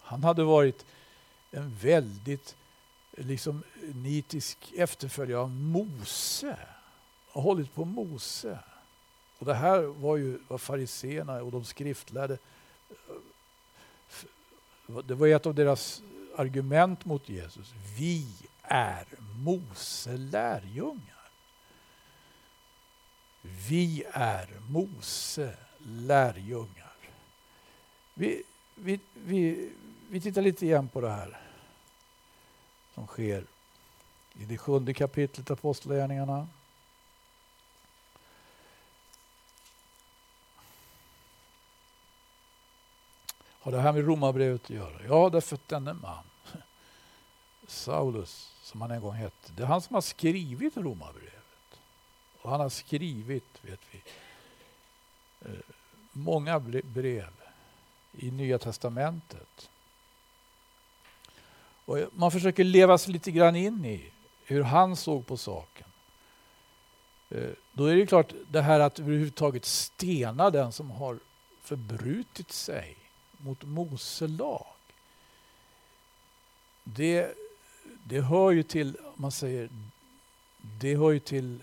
Han 0.00 0.24
hade 0.24 0.44
varit 0.44 0.84
en 1.50 1.76
väldigt 1.76 2.56
liksom, 3.16 3.62
nitisk 3.94 4.58
efterföljare 4.76 5.40
av 5.40 5.50
Mose 5.50 6.58
och 7.34 7.42
hållit 7.42 7.74
på 7.74 7.84
Mose. 7.84 8.58
Och 9.38 9.46
det 9.46 9.54
här 9.54 9.82
var 9.82 10.16
ju 10.16 10.38
vad 10.48 10.60
fariseerna 10.60 11.42
och 11.42 11.52
de 11.52 11.64
skriftlärde 11.64 12.38
eh, 12.90 12.96
det 15.04 15.14
var 15.14 15.26
ett 15.26 15.46
av 15.46 15.54
deras 15.54 16.02
argument 16.36 17.04
mot 17.04 17.28
Jesus. 17.28 17.74
Vi 17.98 18.28
är 18.62 19.06
Mose 19.38 20.16
lärjungar. 20.16 21.30
Vi 23.42 24.04
är 24.12 24.48
Mose 24.68 25.56
lärjungar. 25.78 26.96
Vi, 28.14 28.42
vi, 28.74 29.00
vi, 29.14 29.72
vi 30.10 30.20
tittar 30.20 30.42
lite 30.42 30.66
igen 30.66 30.88
på 30.88 31.00
det 31.00 31.10
här 31.10 31.40
som 32.94 33.06
sker 33.06 33.44
i 34.32 34.44
det 34.44 34.58
sjunde 34.58 34.94
kapitlet 34.94 35.50
Apostlagärningarna. 35.50 36.48
Har 43.64 43.72
det 43.72 43.80
här 43.80 43.92
med 43.92 44.06
romabrevet 44.06 44.64
att 44.64 44.70
göra? 44.70 45.00
Ja, 45.08 45.30
därför 45.30 45.54
att 45.54 45.68
denne 45.68 45.92
man, 45.92 46.24
Saulus, 47.66 48.54
som 48.62 48.80
han 48.80 48.90
en 48.90 49.00
gång 49.00 49.14
hette, 49.14 49.52
det 49.52 49.62
är 49.62 49.66
han 49.66 49.82
som 49.82 49.94
har 49.94 50.00
skrivit 50.00 50.76
romabrevet. 50.76 51.80
Och 52.42 52.50
han 52.50 52.60
har 52.60 52.68
skrivit, 52.68 53.58
vet 53.62 53.80
vi, 53.90 54.02
eh, 55.40 55.58
många 56.12 56.60
brev 56.84 57.30
i 58.12 58.30
Nya 58.30 58.58
Testamentet. 58.58 59.70
Och 61.84 61.98
man 62.12 62.30
försöker 62.30 62.64
leva 62.64 62.98
sig 62.98 63.12
lite 63.12 63.30
grann 63.30 63.56
in 63.56 63.84
i 63.84 64.12
hur 64.44 64.62
han 64.62 64.96
såg 64.96 65.26
på 65.26 65.36
saken. 65.36 65.86
Eh, 67.30 67.50
då 67.72 67.86
är 67.86 67.96
det 67.96 68.06
klart, 68.06 68.32
det 68.48 68.62
här 68.62 68.80
att 68.80 68.98
överhuvudtaget 68.98 69.64
stena 69.64 70.50
den 70.50 70.72
som 70.72 70.90
har 70.90 71.18
förbrutit 71.62 72.52
sig 72.52 73.03
mot 73.44 73.64
Mose 73.64 74.26
lag. 74.26 74.66
Det, 76.84 77.34
det 78.04 78.20
hör 78.20 78.50
ju 78.50 78.62
till, 78.62 78.96
man 79.14 79.32
säger, 79.32 79.68
det 80.56 80.96
hör 80.96 81.10
ju 81.10 81.20
till 81.20 81.62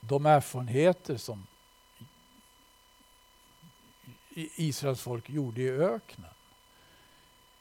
de 0.00 0.26
erfarenheter 0.26 1.16
som 1.16 1.46
Israels 4.34 5.00
folk 5.00 5.30
gjorde 5.30 5.62
i 5.62 5.70
öknen. 5.70 6.30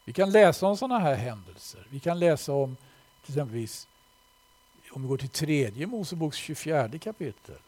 Vi 0.05 0.13
kan 0.13 0.31
läsa 0.31 0.67
om 0.67 0.77
sådana 0.77 0.99
här 0.99 1.15
händelser. 1.15 1.87
Vi 1.89 1.99
kan 1.99 2.19
läsa 2.19 2.53
om 2.53 2.75
till 3.21 3.33
exempelvis 3.33 3.87
om 4.91 5.01
vi 5.01 5.07
går 5.07 5.17
till 5.17 5.29
tredje 5.29 5.87
Moseboks 5.87 6.37
24 6.37 6.99
kapitel. 6.99 7.59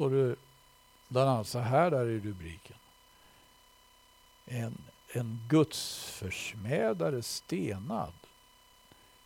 Står 0.00 0.10
det 0.10 0.36
bland 1.08 1.30
annat 1.30 1.46
så 1.46 1.58
här 1.58 1.90
där 1.90 2.08
i 2.08 2.20
rubriken. 2.20 2.76
En, 4.46 4.78
en 5.12 5.38
gudsförsmädare 5.48 7.22
stenad. 7.22 8.12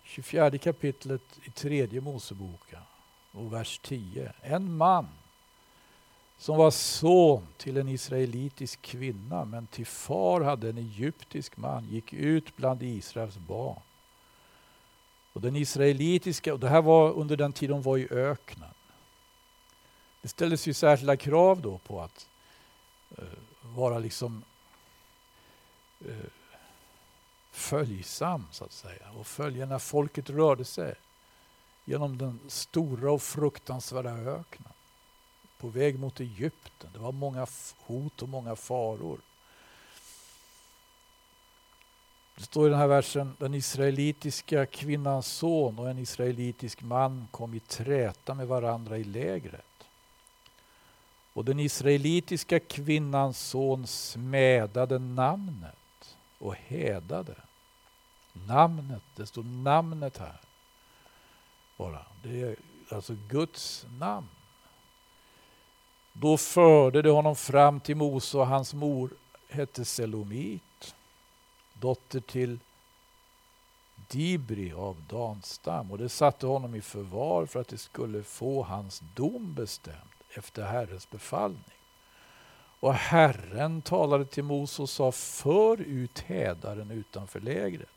24 0.04 0.58
kapitlet 0.58 1.22
i 1.44 1.50
tredje 1.50 2.00
Moseboken 2.00 2.80
och 3.32 3.52
vers 3.52 3.80
10. 3.82 4.32
En 4.40 4.76
man 4.76 5.08
som 6.38 6.56
var 6.56 6.70
son 6.70 7.46
till 7.56 7.76
en 7.76 7.88
israelitisk 7.88 8.82
kvinna 8.82 9.44
men 9.44 9.66
till 9.66 9.86
far 9.86 10.40
hade 10.40 10.68
en 10.68 10.78
egyptisk 10.78 11.56
man 11.56 11.84
gick 11.84 12.12
ut 12.12 12.56
bland 12.56 12.82
Israels 12.82 13.36
barn. 13.36 13.80
Och 15.32 15.40
den 15.40 15.56
israelitiska, 15.56 16.52
och 16.52 16.60
det 16.60 16.68
här 16.68 16.82
var 16.82 17.12
under 17.12 17.36
den 17.36 17.52
tid 17.52 17.70
de 17.70 17.82
var 17.82 17.98
i 17.98 18.08
öknen. 18.10 18.74
Det 20.24 20.28
ställdes 20.28 20.66
ju 20.66 20.74
särskilda 20.74 21.16
krav 21.16 21.62
då 21.62 21.78
på 21.78 22.00
att 22.00 22.28
eh, 23.18 23.24
vara 23.62 23.98
liksom 23.98 24.44
eh, 26.00 26.16
följsam 27.50 28.46
så 28.50 28.64
att 28.64 28.72
säga 28.72 29.10
och 29.18 29.26
följa 29.26 29.66
när 29.66 29.78
folket 29.78 30.30
rörde 30.30 30.64
sig 30.64 30.94
genom 31.84 32.18
den 32.18 32.40
stora 32.48 33.12
och 33.12 33.22
fruktansvärda 33.22 34.10
öknen 34.10 34.72
på 35.58 35.68
väg 35.68 35.98
mot 35.98 36.20
Egypten. 36.20 36.90
Det 36.92 36.98
var 36.98 37.12
många 37.12 37.46
hot 37.78 38.22
och 38.22 38.28
många 38.28 38.56
faror. 38.56 39.20
Det 42.36 42.42
står 42.42 42.66
i 42.66 42.70
den 42.70 42.78
här 42.78 42.86
versen, 42.86 43.36
den 43.38 43.54
israelitiska 43.54 44.66
kvinnans 44.66 45.26
son 45.26 45.78
och 45.78 45.90
en 45.90 45.98
israelitisk 45.98 46.82
man 46.82 47.28
kom 47.30 47.54
i 47.54 47.60
träta 47.60 48.34
med 48.34 48.48
varandra 48.48 48.98
i 48.98 49.04
lägret. 49.04 49.73
Och 51.34 51.44
den 51.44 51.60
israelitiska 51.60 52.60
kvinnans 52.60 53.38
son 53.38 53.86
smädade 53.86 54.98
namnet 54.98 56.16
och 56.38 56.54
hädade. 56.54 57.34
Namnet, 58.32 59.02
det 59.16 59.26
står 59.26 59.42
namnet 59.42 60.18
här. 60.18 60.40
Bara. 61.76 62.06
Det 62.22 62.40
är 62.40 62.56
alltså 62.88 63.16
Guds 63.28 63.86
namn. 63.98 64.28
Då 66.12 66.36
förde 66.36 67.02
de 67.02 67.10
honom 67.10 67.36
fram 67.36 67.80
till 67.80 67.96
Mose 67.96 68.38
och 68.38 68.46
hans 68.46 68.74
mor 68.74 69.10
hette 69.48 69.84
Selomit, 69.84 70.94
dotter 71.72 72.20
till 72.20 72.58
Dibri 74.08 74.72
av 74.72 75.02
Danstam. 75.08 75.90
Och 75.90 75.98
det 75.98 76.08
satte 76.08 76.46
honom 76.46 76.74
i 76.74 76.80
förvar 76.80 77.46
för 77.46 77.60
att 77.60 77.68
det 77.68 77.78
skulle 77.78 78.22
få 78.22 78.62
hans 78.62 79.02
dom 79.14 79.54
bestämd 79.54 80.13
efter 80.38 80.62
Herrens 80.62 81.10
befallning. 81.10 81.74
Och 82.80 82.94
Herren 82.94 83.82
talade 83.82 84.24
till 84.24 84.44
Mose 84.44 84.82
och 84.82 84.90
sa, 84.90 85.12
för 85.12 85.80
ut 85.80 86.18
hädaren 86.18 86.90
utanför 86.90 87.40
lägret. 87.40 87.88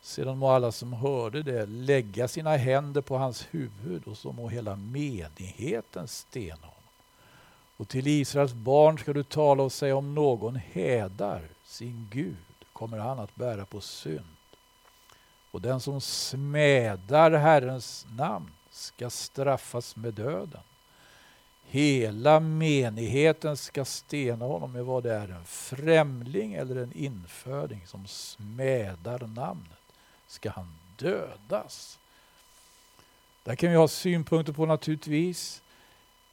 Sedan 0.00 0.38
må 0.38 0.50
alla 0.50 0.72
som 0.72 0.92
hörde 0.92 1.42
det 1.42 1.66
lägga 1.66 2.28
sina 2.28 2.56
händer 2.56 3.00
på 3.00 3.16
hans 3.16 3.46
huvud 3.50 4.08
och 4.08 4.18
så 4.18 4.32
må 4.32 4.48
hela 4.48 4.76
menigheten 4.76 6.08
stena 6.08 6.66
honom. 6.66 6.72
Och 7.76 7.88
till 7.88 8.06
Israels 8.06 8.52
barn 8.52 8.98
ska 8.98 9.12
du 9.12 9.22
tala 9.22 9.62
och 9.62 9.72
säga 9.72 9.96
om 9.96 10.14
någon 10.14 10.56
hädar 10.56 11.42
sin 11.64 12.08
Gud 12.10 12.36
kommer 12.72 12.98
han 12.98 13.18
att 13.18 13.34
bära 13.34 13.64
på 13.64 13.80
synd. 13.80 14.36
Och 15.50 15.60
den 15.60 15.80
som 15.80 16.00
smädar 16.00 17.30
Herrens 17.30 18.06
namn 18.10 18.50
ska 18.70 19.10
straffas 19.10 19.96
med 19.96 20.14
döden. 20.14 20.60
Hela 21.68 22.40
menigheten 22.40 23.56
ska 23.56 23.84
stena 23.84 24.44
honom 24.44 24.72
med 24.72 24.84
vad 24.84 25.02
det 25.02 25.14
är, 25.14 25.28
en 25.28 25.44
främling 25.44 26.54
eller 26.54 26.76
en 26.76 26.92
inföding 26.92 27.86
som 27.86 28.06
smädar 28.06 29.26
namnet. 29.26 29.78
Ska 30.26 30.50
han 30.50 30.74
dödas? 30.96 31.98
Där 33.42 33.54
kan 33.54 33.70
vi 33.70 33.76
ha 33.76 33.88
synpunkter 33.88 34.52
på 34.52 34.66
naturligtvis. 34.66 35.62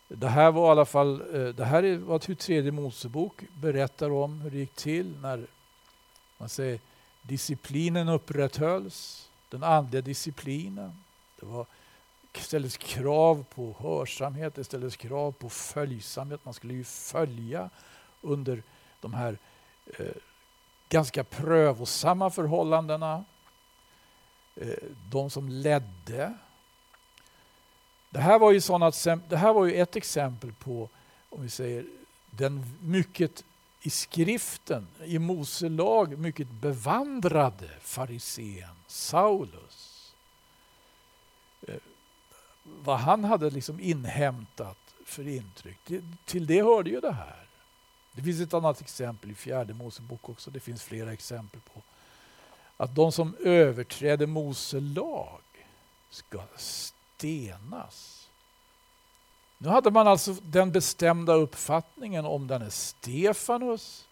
Det 0.08 0.28
här 0.28 0.52
var 0.52 0.68
i 0.68 0.72
alla 0.72 0.86
fall, 0.86 1.36
eh, 1.36 1.48
det 1.48 1.66
här 1.66 1.84
är 1.84 1.98
vad 1.98 2.22
tredje 2.22 2.72
Mosebok 2.72 3.44
berättar 3.54 4.12
om 4.12 4.42
hur 4.42 4.52
det 4.52 4.58
gick 4.58 4.76
till 4.76 5.18
när 5.22 5.48
man 6.38 6.50
säger, 6.50 6.80
disciplinen 7.22 8.10
upprätthölls, 8.10 9.30
den 9.50 9.64
andliga 9.64 10.02
disciplinen. 10.02 11.04
Det 11.40 11.46
var 11.46 11.66
ställdes 12.42 12.78
krav 12.78 13.46
på 13.56 13.76
hörsamhet, 13.80 14.56
det 14.56 14.64
ställdes 14.64 14.96
krav 14.96 15.32
på 15.32 15.50
följsamhet. 15.50 16.46
Man 16.46 16.54
skulle 16.54 16.74
ju 16.74 16.84
följa 16.84 17.70
under 18.22 18.64
de 19.00 19.14
här 19.14 19.38
eh, 19.86 20.06
ganska 20.90 21.24
prövosamma 21.24 22.30
förhållandena. 22.30 23.26
Eh, 24.56 24.90
de 25.10 25.30
som 25.30 25.50
ledde. 25.50 26.34
Det 28.10 28.20
här 28.20 28.40
var 28.40 28.52
ju, 28.52 28.62
såna, 28.62 28.92
det 29.30 29.38
här 29.38 29.54
var 29.54 29.66
ju 29.66 29.74
ett 29.74 29.96
exempel 29.96 30.54
på, 30.54 30.90
om 31.30 31.42
vi 31.42 31.50
säger, 31.50 31.86
den 32.30 32.78
mycket 32.82 33.44
i 33.82 33.90
skriften, 33.90 34.88
i 35.06 35.20
Mose 35.20 35.70
lag, 35.70 36.18
mycket 36.18 36.48
bevandrade 36.52 37.70
farisén 37.82 38.76
Saulus. 38.88 39.83
Vad 42.64 42.98
han 43.00 43.24
hade 43.24 43.50
liksom 43.50 43.80
inhämtat 43.80 44.78
för 45.06 45.28
intryck, 45.28 45.92
till 46.26 46.48
det 46.48 46.62
hörde 46.62 46.90
ju 46.90 47.00
det 47.00 47.12
här. 47.12 47.48
Det 48.12 48.22
finns 48.22 48.42
ett 48.42 48.54
annat 48.54 48.82
exempel 48.82 49.32
i 49.32 49.36
fjärde 49.36 49.74
Mosebok 49.74 50.30
också, 50.30 50.52
det 50.52 50.60
finns 50.60 50.84
flera 50.84 51.14
exempel 51.14 51.62
på 51.74 51.82
att 52.78 52.96
de 52.96 53.12
som 53.12 53.36
överträder 53.40 54.26
Mose 54.26 54.80
lag 54.80 55.42
ska 56.10 56.44
stenas. 56.56 58.30
Nu 59.58 59.70
hade 59.70 59.92
man 59.92 60.08
alltså 60.08 60.36
den 60.42 60.72
bestämda 60.72 61.34
uppfattningen 61.34 62.26
om 62.26 62.48
denne 62.48 62.72
Stefanus 62.72 64.08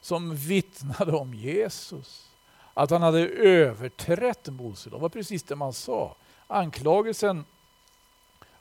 som 0.00 0.36
vittnade 0.36 1.12
om 1.12 1.34
Jesus. 1.34 2.30
Att 2.74 2.90
han 2.90 3.02
hade 3.02 3.28
överträtt 3.28 4.48
Mose 4.48 4.90
lag. 4.90 4.98
Det 4.98 5.02
var 5.02 5.08
precis 5.08 5.42
det 5.42 5.56
man 5.56 5.72
sa. 5.72 6.16
Anklagelsen 6.46 7.44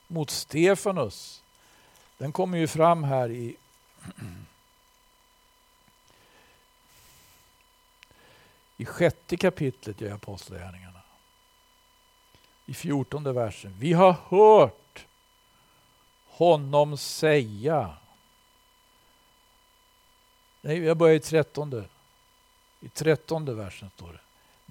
mot 0.08 0.30
Stefanus 0.30 1.44
den 2.18 2.32
kommer 2.32 2.58
ju 2.58 2.68
fram 2.68 3.04
här 3.04 3.32
i 3.32 3.56
i 8.78 8.86
sjätte 8.86 9.38
kapitlet 9.38 10.02
i 10.02 10.10
Apostlagärningarna. 10.10 11.02
I 12.66 12.74
fjortonde 12.74 13.34
versen. 13.34 13.76
Vi 13.80 13.94
har 13.94 14.16
hört 14.28 15.06
honom 16.26 16.98
säga. 16.98 17.98
Nej, 20.62 20.84
jag 20.84 20.98
börjar 20.98 21.16
i 21.16 21.20
trettonde. 21.20 21.86
I 22.80 22.90
trettonde 22.90 23.54
versen 23.54 23.90
står 23.90 24.14
det. 24.14 24.23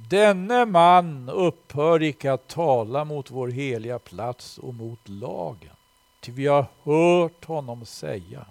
Denne 0.09 0.67
man 0.67 1.29
upphör 1.29 2.03
icke 2.03 2.33
att 2.33 2.49
tala 2.49 3.05
mot 3.05 3.31
vår 3.31 3.49
heliga 3.49 3.99
plats 3.99 4.59
och 4.59 4.75
mot 4.75 5.09
lagen. 5.09 5.77
Ty 6.21 6.33
vi 6.33 6.47
har 6.47 6.67
hört 6.83 7.45
honom 7.45 7.87
säga 7.87 8.47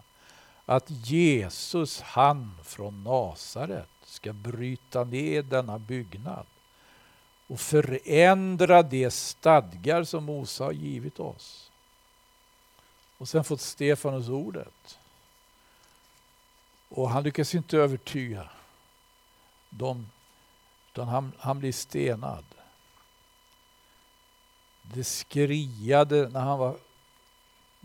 att 0.66 0.90
Jesus, 0.90 2.02
han 2.02 2.58
från 2.64 3.04
Nasaret, 3.04 3.90
ska 4.04 4.34
bryta 4.34 5.04
ner 5.04 5.44
denna 5.44 5.80
byggnad 5.80 6.46
och 7.48 7.60
förändra 7.60 8.84
de 8.84 9.12
stadgar 9.12 10.04
som 10.04 10.24
Mose 10.24 10.64
har 10.64 10.72
givit 10.72 11.20
oss. 11.20 11.72
Och 13.18 13.30
sen 13.30 13.44
fått 13.44 13.62
Stefanus 13.62 14.30
ordet. 14.30 15.00
Och 16.90 17.10
han 17.10 17.24
lyckas 17.24 17.56
inte 17.56 17.78
övertyga 17.78 18.50
dem, 19.70 20.10
utan 20.93 21.08
han, 21.08 21.32
han 21.38 21.60
blir 21.60 21.71
stenad. 21.71 22.45
Det 24.82 25.04
skriade 25.04 26.30
när 26.30 26.39
han 26.39 26.60
var 26.60 26.77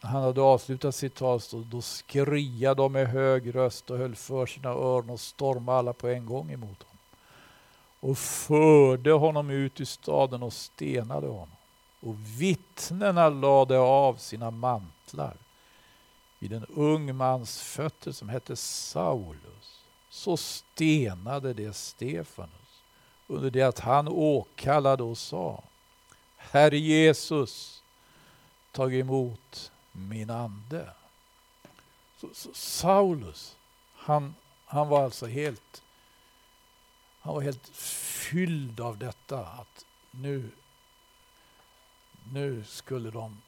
när 0.02 0.10
han 0.10 0.22
hade 0.22 0.40
avslutat 0.40 0.94
sitt 0.94 1.14
tal 1.14 1.40
så 1.40 1.58
då 1.58 1.82
skriade 1.82 2.74
de 2.74 2.92
med 2.92 3.08
hög 3.08 3.54
röst 3.54 3.90
och 3.90 3.98
höll 3.98 4.16
för 4.16 4.46
sina 4.46 4.68
öron 4.68 5.10
och 5.10 5.20
stormade 5.20 5.78
alla 5.78 5.92
på 5.92 6.08
en 6.08 6.26
gång 6.26 6.52
emot 6.52 6.82
honom. 6.82 6.98
Och 8.00 8.18
förde 8.18 9.12
honom 9.12 9.50
ut 9.50 9.80
ur 9.80 9.84
staden 9.84 10.42
och 10.42 10.52
stenade 10.52 11.26
honom. 11.26 11.56
Och 12.00 12.14
vittnena 12.40 13.28
lade 13.28 13.78
av 13.78 14.16
sina 14.16 14.50
mantlar 14.50 15.36
vid 16.38 16.52
en 16.52 16.64
ung 16.64 17.16
mans 17.16 17.62
fötter 17.62 18.12
som 18.12 18.28
hette 18.28 18.56
Saulus. 18.56 19.84
Så 20.10 20.36
stenade 20.36 21.54
det 21.54 21.76
Stefanus 21.76 22.65
under 23.26 23.50
det 23.50 23.62
att 23.62 23.78
han 23.78 24.08
åkallade 24.08 25.02
och 25.02 25.18
sa 25.18 25.62
Herre 26.36 26.78
Jesus, 26.78 27.82
tag 28.72 28.94
emot 28.94 29.72
min 29.92 30.30
ande. 30.30 30.90
Så, 32.16 32.28
så 32.32 32.54
Saulus, 32.54 33.56
han, 33.94 34.34
han 34.64 34.88
var 34.88 35.04
alltså 35.04 35.26
helt, 35.26 35.82
han 37.20 37.34
var 37.34 37.42
helt 37.42 37.68
fylld 37.68 38.80
av 38.80 38.98
detta 38.98 39.46
att 39.46 39.84
nu, 40.10 40.50
nu 42.32 42.64
skulle 42.64 43.10
de 43.10 43.42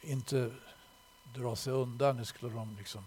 inte 0.00 0.52
dra 1.34 1.56
sig 1.56 1.72
undan, 1.72 2.16
nu 2.16 2.24
skulle 2.24 2.54
de 2.54 2.76
liksom 2.78 3.04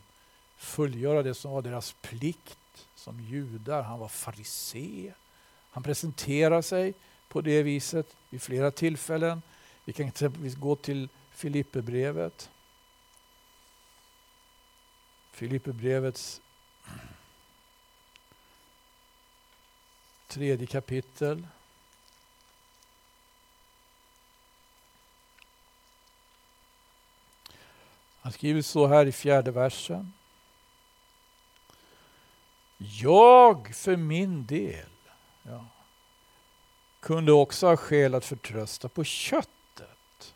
fullgöra 0.57 1.23
det 1.23 1.33
som 1.33 1.51
var 1.51 1.61
deras 1.61 1.95
plikt 2.01 2.87
som 2.95 3.19
judar. 3.19 3.83
Han 3.83 3.99
var 3.99 4.07
farisé. 4.07 5.13
Han 5.71 5.83
presenterar 5.83 6.61
sig 6.61 6.93
på 7.27 7.41
det 7.41 7.63
viset 7.63 8.15
vid 8.29 8.41
flera 8.41 8.71
tillfällen. 8.71 9.41
Vi 9.85 9.93
kan 9.93 10.07
exempelvis 10.07 10.55
gå 10.55 10.75
till 10.75 11.09
Filipperbrevet. 11.31 12.49
Filipperbrevets 15.31 16.41
tredje 20.27 20.67
kapitel. 20.67 21.47
Han 28.21 28.31
skriver 28.31 28.61
så 28.61 28.87
här 28.87 29.05
i 29.05 29.11
fjärde 29.11 29.51
versen. 29.51 30.13
Jag 32.77 33.75
för 33.75 33.95
min 33.95 34.45
del 34.45 34.89
ja, 35.43 35.65
kunde 36.99 37.31
också 37.31 37.67
ha 37.67 37.77
skäl 37.77 38.15
att 38.15 38.25
förtrösta 38.25 38.89
på 38.89 39.03
köttet. 39.03 40.33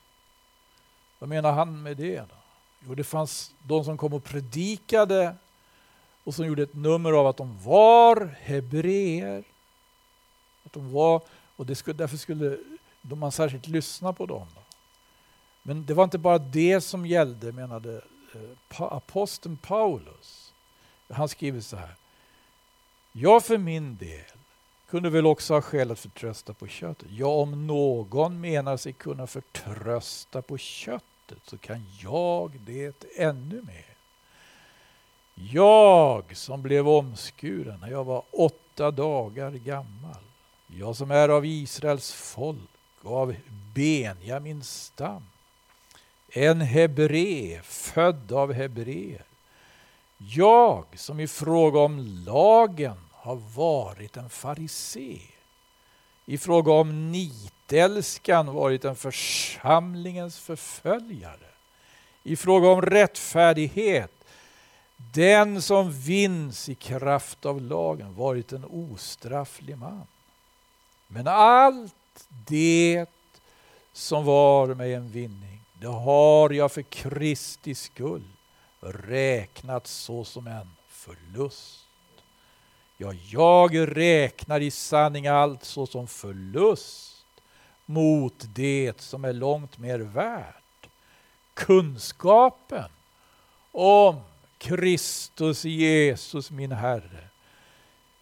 vad 1.19 1.29
menar 1.29 1.51
han 1.51 1.83
med 1.83 1.97
det? 1.97 2.19
Då? 2.19 2.35
Jo, 2.79 2.95
det 2.95 3.03
fanns 3.03 3.53
de 3.63 3.85
som 3.85 3.97
kom 3.97 4.13
och 4.13 4.23
predikade 4.23 5.35
och 6.23 6.35
som 6.35 6.45
gjorde 6.45 6.63
ett 6.63 6.73
nummer 6.73 7.11
av 7.11 7.27
att 7.27 7.37
de 7.37 7.63
var 7.63 8.35
hebreer. 8.41 9.43
Att 10.65 10.73
de 10.73 10.91
var, 10.91 11.21
och 11.55 11.65
det 11.65 11.75
skulle, 11.75 11.97
därför 11.97 12.17
skulle 12.17 12.57
de 13.01 13.19
man 13.19 13.31
särskilt 13.31 13.67
lyssna 13.67 14.13
på 14.13 14.25
dem. 14.25 14.47
Då. 14.55 14.61
Men 15.61 15.85
det 15.85 15.93
var 15.93 16.03
inte 16.03 16.17
bara 16.17 16.37
det 16.37 16.81
som 16.81 17.05
gällde, 17.05 17.51
menade 17.51 18.01
eh, 18.33 18.81
aposteln 18.81 19.57
Paulus. 19.57 20.53
Han 21.09 21.29
skriver 21.29 21.61
så 21.61 21.77
här. 21.77 21.95
Jag 23.11 23.45
för 23.45 23.57
min 23.57 23.97
del 23.97 24.37
kunde 24.89 25.09
väl 25.09 25.25
också 25.25 25.53
ha 25.53 25.61
skäl 25.61 25.91
att 25.91 25.99
förtrösta 25.99 26.53
på 26.53 26.67
köttet. 26.67 27.07
Ja, 27.11 27.27
om 27.27 27.67
någon 27.67 28.41
menar 28.41 28.77
sig 28.77 28.93
kunna 28.93 29.27
förtrösta 29.27 30.41
på 30.41 30.57
köttet 30.57 31.39
så 31.43 31.57
kan 31.57 31.85
jag 32.01 32.59
det 32.65 33.05
ännu 33.17 33.61
mer. 33.61 33.95
Jag 35.35 36.37
som 36.37 36.61
blev 36.61 36.87
omskuren 36.87 37.79
när 37.79 37.91
jag 37.91 38.03
var 38.03 38.23
åtta 38.31 38.91
dagar 38.91 39.51
gammal. 39.51 40.23
Jag 40.67 40.95
som 40.95 41.11
är 41.11 41.29
av 41.29 41.45
Israels 41.45 42.13
folk 42.13 42.69
och 43.01 43.17
av 43.17 43.35
Benjamins 43.75 44.83
stam. 44.83 45.23
En 46.29 46.61
hebré, 46.61 47.59
född 47.63 48.31
av 48.31 48.53
hebreer. 48.53 49.23
Jag 50.17 50.85
som 50.95 51.19
i 51.19 51.27
fråga 51.27 51.79
om 51.79 52.23
lagen 52.25 53.04
har 53.25 53.35
varit 53.35 54.17
en 54.17 54.29
farisé. 54.29 55.21
I 56.25 56.37
fråga 56.37 56.71
om 56.71 57.11
nitälskan 57.11 58.53
varit 58.53 58.85
en 58.85 58.95
församlingens 58.95 60.39
förföljare. 60.39 61.49
I 62.23 62.35
fråga 62.35 62.69
om 62.69 62.81
rättfärdighet 62.81 64.11
den 64.97 65.61
som 65.61 65.91
vinns 65.91 66.69
i 66.69 66.75
kraft 66.75 67.45
av 67.45 67.61
lagen 67.61 68.15
varit 68.15 68.51
en 68.51 68.65
ostrafflig 68.65 69.77
man. 69.77 70.07
Men 71.07 71.27
allt 71.27 72.27
det 72.29 73.05
som 73.93 74.25
var 74.25 74.67
mig 74.67 74.93
en 74.93 75.09
vinning, 75.09 75.61
det 75.73 75.87
har 75.87 76.49
jag 76.49 76.71
för 76.71 76.81
Kristi 76.81 77.75
skull 77.75 78.27
räknat 78.81 79.87
så 79.87 80.23
som 80.25 80.47
en 80.47 80.75
förlust. 80.87 81.84
Ja, 82.97 83.13
jag 83.13 83.97
räknar 83.97 84.61
i 84.61 84.71
sanning 84.71 85.27
allt 85.27 85.63
såsom 85.63 86.07
förlust 86.07 87.25
mot 87.85 88.45
det 88.53 89.01
som 89.01 89.25
är 89.25 89.33
långt 89.33 89.77
mer 89.77 89.99
värt. 89.99 90.89
Kunskapen 91.53 92.89
om 93.71 94.19
Kristus 94.57 95.65
Jesus 95.65 96.51
min 96.51 96.71
Herre. 96.71 97.29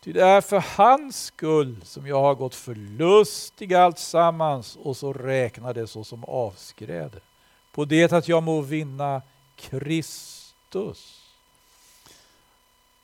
Ty 0.04 0.14
det 0.14 0.22
är 0.22 0.42
för 0.42 0.60
hans 0.78 1.26
skull 1.26 1.82
som 1.84 2.08
jag 2.08 2.22
har 2.22 2.36
gått 2.36 2.56
förlustig 2.56 3.74
allt 3.74 4.00
sammans 4.00 4.76
och 4.76 4.98
så 4.98 5.14
räknar 5.14 5.74
det 5.74 5.88
såsom 5.88 6.24
avskräde. 6.24 7.20
På 7.72 7.86
det 7.86 8.14
att 8.14 8.28
jag 8.28 8.44
må 8.44 8.62
vinna 8.62 9.22
Kristus. 9.56 11.30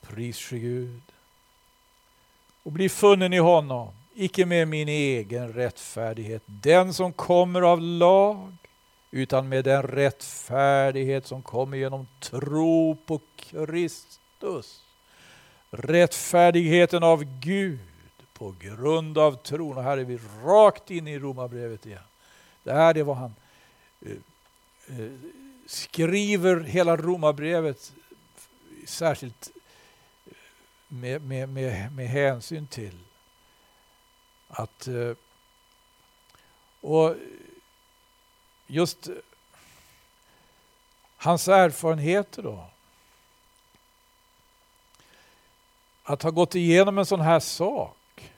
Pris 0.00 0.48
Gud. 0.50 1.02
Och 2.62 2.72
bli 2.72 2.88
funnen 2.88 3.32
i 3.32 3.38
honom, 3.38 3.88
icke 4.14 4.46
med 4.46 4.68
min 4.68 4.88
egen 4.88 5.52
rättfärdighet, 5.52 6.42
den 6.46 6.94
som 6.94 7.12
kommer 7.12 7.62
av 7.62 7.80
lag, 7.80 8.52
utan 9.10 9.48
med 9.48 9.64
den 9.64 9.82
rättfärdighet 9.82 11.26
som 11.26 11.42
kommer 11.42 11.76
genom 11.76 12.06
tro 12.20 12.96
på 13.06 13.20
Kristus. 13.36 14.84
Rättfärdigheten 15.70 17.02
av 17.02 17.24
Gud 17.40 17.80
på 18.32 18.54
grund 18.60 19.18
av 19.18 19.32
tron. 19.32 19.76
Och 19.76 19.82
här 19.82 19.98
är 19.98 20.04
vi 20.04 20.18
rakt 20.44 20.90
in 20.90 21.08
i 21.08 21.18
Romarbrevet 21.18 21.86
igen. 21.86 22.02
Det 22.62 22.72
här 22.72 22.96
är 22.96 23.02
vad 23.02 23.16
han 23.16 23.34
eh, 24.00 24.12
eh, 24.98 25.10
skriver 25.66 26.60
hela 26.60 26.96
Romarbrevet 26.96 27.92
särskilt 28.86 29.50
med, 30.92 31.22
med, 31.22 31.48
med, 31.48 31.92
med 31.92 32.08
hänsyn 32.08 32.66
till 32.66 32.98
att 34.48 34.86
eh, 34.86 35.12
och 36.80 37.16
just 38.66 39.08
eh, 39.08 39.14
hans 41.16 41.48
erfarenheter 41.48 42.42
då. 42.42 42.70
Att 46.02 46.22
ha 46.22 46.30
gått 46.30 46.54
igenom 46.54 46.98
en 46.98 47.06
sån 47.06 47.20
här 47.20 47.40
sak, 47.40 48.32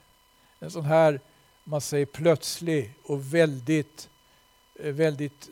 en 0.59 0.71
sån 0.71 0.85
här 0.85 1.19
man 1.63 1.81
säger 1.81 2.05
plötslig 2.05 2.93
och 3.03 3.33
väldigt, 3.33 4.09
eh, 4.75 4.93
väldigt 4.93 5.49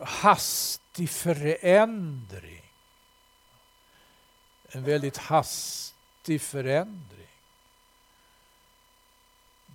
hastig 0.00 1.10
förändring. 1.10 2.67
En 4.68 4.84
väldigt 4.84 5.16
hastig 5.16 6.40
förändring. 6.40 7.26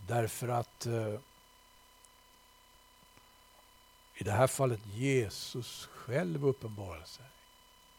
Därför 0.07 0.47
att 0.47 0.85
eh, 0.85 1.19
i 4.15 4.23
det 4.23 4.31
här 4.31 4.47
fallet 4.47 4.79
Jesus 4.85 5.89
själv 5.93 6.47
uppenbarar 6.47 7.03
sig 7.03 7.25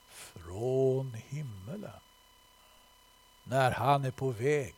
från 0.08 1.14
himmelen. 1.14 2.00
När 3.44 3.70
han 3.70 4.04
är 4.04 4.10
på 4.10 4.30
väg. 4.30 4.74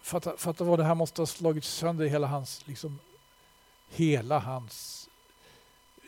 Fatta, 0.00 0.36
fatta 0.36 0.64
vad 0.64 0.78
det 0.78 0.84
här 0.84 0.94
måste 0.94 1.20
ha 1.20 1.26
slagit 1.26 1.64
sönder 1.64 2.06
hela 2.06 2.26
hans, 2.26 2.66
liksom, 2.66 2.98
hela 3.88 4.38
hans 4.38 5.08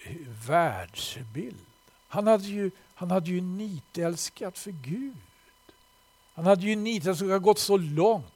eh, 0.04 0.16
världsbild. 0.26 1.66
Han 2.09 2.26
hade 2.26 2.44
ju, 2.44 2.70
han 2.94 3.11
hade 3.11 3.30
ju 3.30 3.40
nitälskat 3.40 4.59
för 4.59 4.70
Gud. 4.70 5.16
Han 6.35 6.46
hade 6.46 6.62
ju 6.62 6.76
nitälskat 6.76 7.30
och 7.30 7.42
gått 7.42 7.59
så 7.59 7.76
långt. 7.76 8.33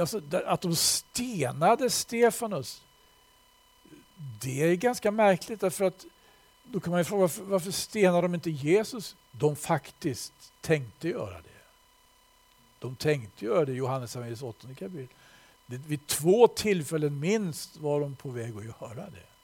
Alltså, 0.00 0.20
att 0.46 0.60
de 0.60 0.76
stenade 0.76 1.90
Stefanus, 1.90 2.82
det 4.40 4.62
är 4.62 4.74
ganska 4.74 5.10
märkligt 5.10 5.60
därför 5.60 5.84
att 5.84 6.06
då 6.62 6.80
kan 6.80 6.90
man 6.90 7.00
ju 7.00 7.04
fråga 7.04 7.20
varför, 7.20 7.42
varför 7.42 7.70
stenar 7.70 8.22
de 8.22 8.34
inte 8.34 8.50
Jesus? 8.50 9.16
De 9.30 9.56
faktiskt 9.56 10.52
tänkte 10.60 11.08
göra 11.08 11.42
det. 11.42 11.48
De 12.78 12.96
tänkte 12.96 13.44
göra 13.44 13.64
det 13.64 13.72
i 13.72 13.76
Johannes 13.76 14.42
8 14.42 14.68
kapitel. 14.68 15.08
Vid 15.66 16.06
två 16.06 16.48
tillfällen 16.48 17.20
minst 17.20 17.76
var 17.76 18.00
de 18.00 18.16
på 18.16 18.30
väg 18.30 18.56
att 18.56 18.64
göra 18.64 19.10
det. 19.10 19.37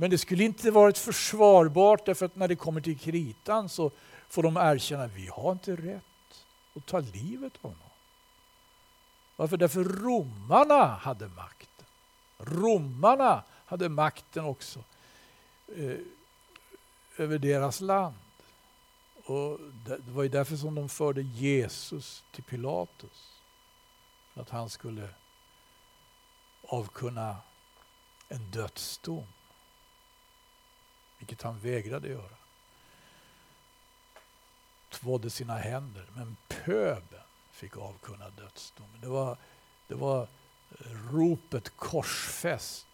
Men 0.00 0.10
det 0.10 0.18
skulle 0.18 0.44
inte 0.44 0.70
varit 0.70 0.98
försvarbart 0.98 2.06
därför 2.06 2.26
att 2.26 2.36
när 2.36 2.48
det 2.48 2.56
kommer 2.56 2.80
till 2.80 2.98
kritan 2.98 3.68
så 3.68 3.90
får 4.28 4.42
de 4.42 4.56
erkänna 4.56 5.04
att 5.04 5.12
vi 5.12 5.26
har 5.26 5.52
inte 5.52 5.76
rätt 5.76 6.44
att 6.76 6.86
ta 6.86 7.00
livet 7.00 7.52
av 7.62 7.70
någon. 7.70 7.90
Varför? 9.36 9.56
Därför 9.56 9.84
romarna 9.84 10.84
hade 10.84 11.28
makten. 11.28 11.86
Romarna 12.38 13.42
hade 13.66 13.88
makten 13.88 14.44
också 14.44 14.84
eh, 15.76 15.98
över 17.16 17.38
deras 17.38 17.80
land. 17.80 18.16
Och 19.24 19.60
det 19.86 20.10
var 20.10 20.22
ju 20.22 20.28
därför 20.28 20.56
som 20.56 20.74
de 20.74 20.88
förde 20.88 21.22
Jesus 21.22 22.24
till 22.32 22.44
Pilatus. 22.44 23.40
För 24.34 24.40
att 24.40 24.50
han 24.50 24.70
skulle 24.70 25.08
avkunna 26.62 27.36
en 28.28 28.50
dödsdom 28.50 29.26
vilket 31.20 31.42
han 31.42 31.58
vägrade 31.58 32.08
göra. 32.08 32.36
Tvådde 34.90 35.30
sina 35.30 35.56
händer, 35.56 36.06
men 36.14 36.36
pöben 36.48 37.22
fick 37.50 37.76
avkunna 37.76 38.30
dödsdomen. 38.30 39.00
Det 39.00 39.08
var, 39.08 39.36
det 39.88 39.94
var 39.94 40.22
eh, 40.22 41.12
ropet 41.12 41.76
korsfäst, 41.76 42.86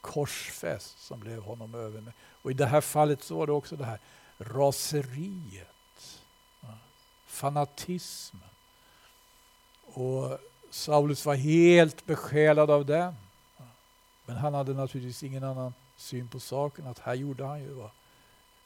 korsfäst 0.00 1.02
som 1.02 1.20
blev 1.20 1.42
honom 1.42 1.74
över. 1.74 2.12
Och 2.42 2.50
i 2.50 2.54
det 2.54 2.66
här 2.66 2.80
fallet 2.80 3.22
så 3.22 3.36
var 3.36 3.46
det 3.46 3.52
också 3.52 3.76
det 3.76 3.84
här 3.84 4.00
raseriet, 4.38 6.22
fanatismen. 7.26 8.42
Och 9.82 10.38
Saulus 10.70 11.26
var 11.26 11.34
helt 11.34 12.06
besjälad 12.06 12.70
av 12.70 12.86
den. 12.86 13.14
Men 14.24 14.36
han 14.36 14.54
hade 14.54 14.74
naturligtvis 14.74 15.22
ingen 15.22 15.44
annan 15.44 15.74
syn 15.96 16.28
på 16.28 16.40
saken 16.40 16.86
att 16.86 16.98
här 16.98 17.14
gjorde 17.14 17.44
han 17.44 17.60
ju 17.60 17.72
vad 17.72 17.90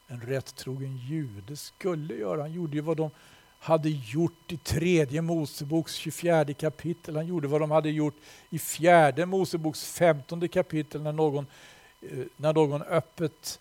en 0.07 0.21
rättrogen 0.21 0.97
jude 0.97 1.57
skulle 1.57 2.13
göra. 2.13 2.41
Han 2.41 2.53
gjorde 2.53 2.75
ju 2.75 2.81
vad 2.81 2.97
de 2.97 3.11
hade 3.59 3.89
gjort 3.89 4.51
i 4.51 4.57
tredje 4.57 5.21
Moseboks 5.21 5.93
24 5.93 6.53
kapitel. 6.53 7.15
Han 7.15 7.27
gjorde 7.27 7.47
vad 7.47 7.61
de 7.61 7.71
hade 7.71 7.89
gjort 7.89 8.15
i 8.49 8.59
fjärde 8.59 9.25
Moseboks 9.25 9.85
15 9.85 10.49
kapitel 10.49 11.01
när 11.01 11.11
någon, 11.11 11.45
eh, 12.01 12.25
när 12.37 12.53
någon 12.53 12.81
öppet 12.81 13.59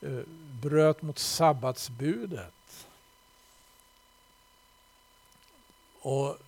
eh, 0.00 0.20
bröt 0.62 1.02
mot 1.02 1.18
sabbatsbudet. 1.18 2.86
Och 6.00 6.38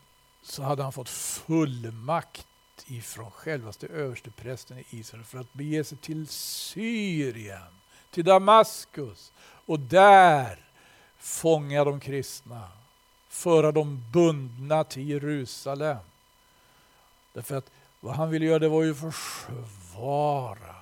så 0.43 0.63
hade 0.63 0.83
han 0.83 0.93
fått 0.93 1.09
fullmakt 1.09 2.47
ifrån 2.87 3.31
självaste 3.31 3.87
översteprästen 3.87 4.79
i 4.79 4.85
Israel 4.91 5.25
för 5.25 5.39
att 5.39 5.53
bege 5.53 5.85
sig 5.85 5.99
till 5.99 6.27
Syrien, 6.29 7.81
till 8.11 8.25
Damaskus 8.25 9.33
och 9.39 9.81
där 9.81 10.59
fånga 11.19 11.85
de 11.85 12.01
kristna, 12.01 12.69
föra 13.29 13.73
dem 13.73 14.05
bundna 14.13 14.85
till 14.85 15.09
Jerusalem. 15.09 15.99
Därför 17.33 17.57
att 17.57 17.71
vad 18.01 18.15
han 18.15 18.31
ville 18.31 18.47
göra 18.47 18.59
det 18.59 18.69
var 18.69 18.83
ju 18.83 18.95
försvara 18.95 20.77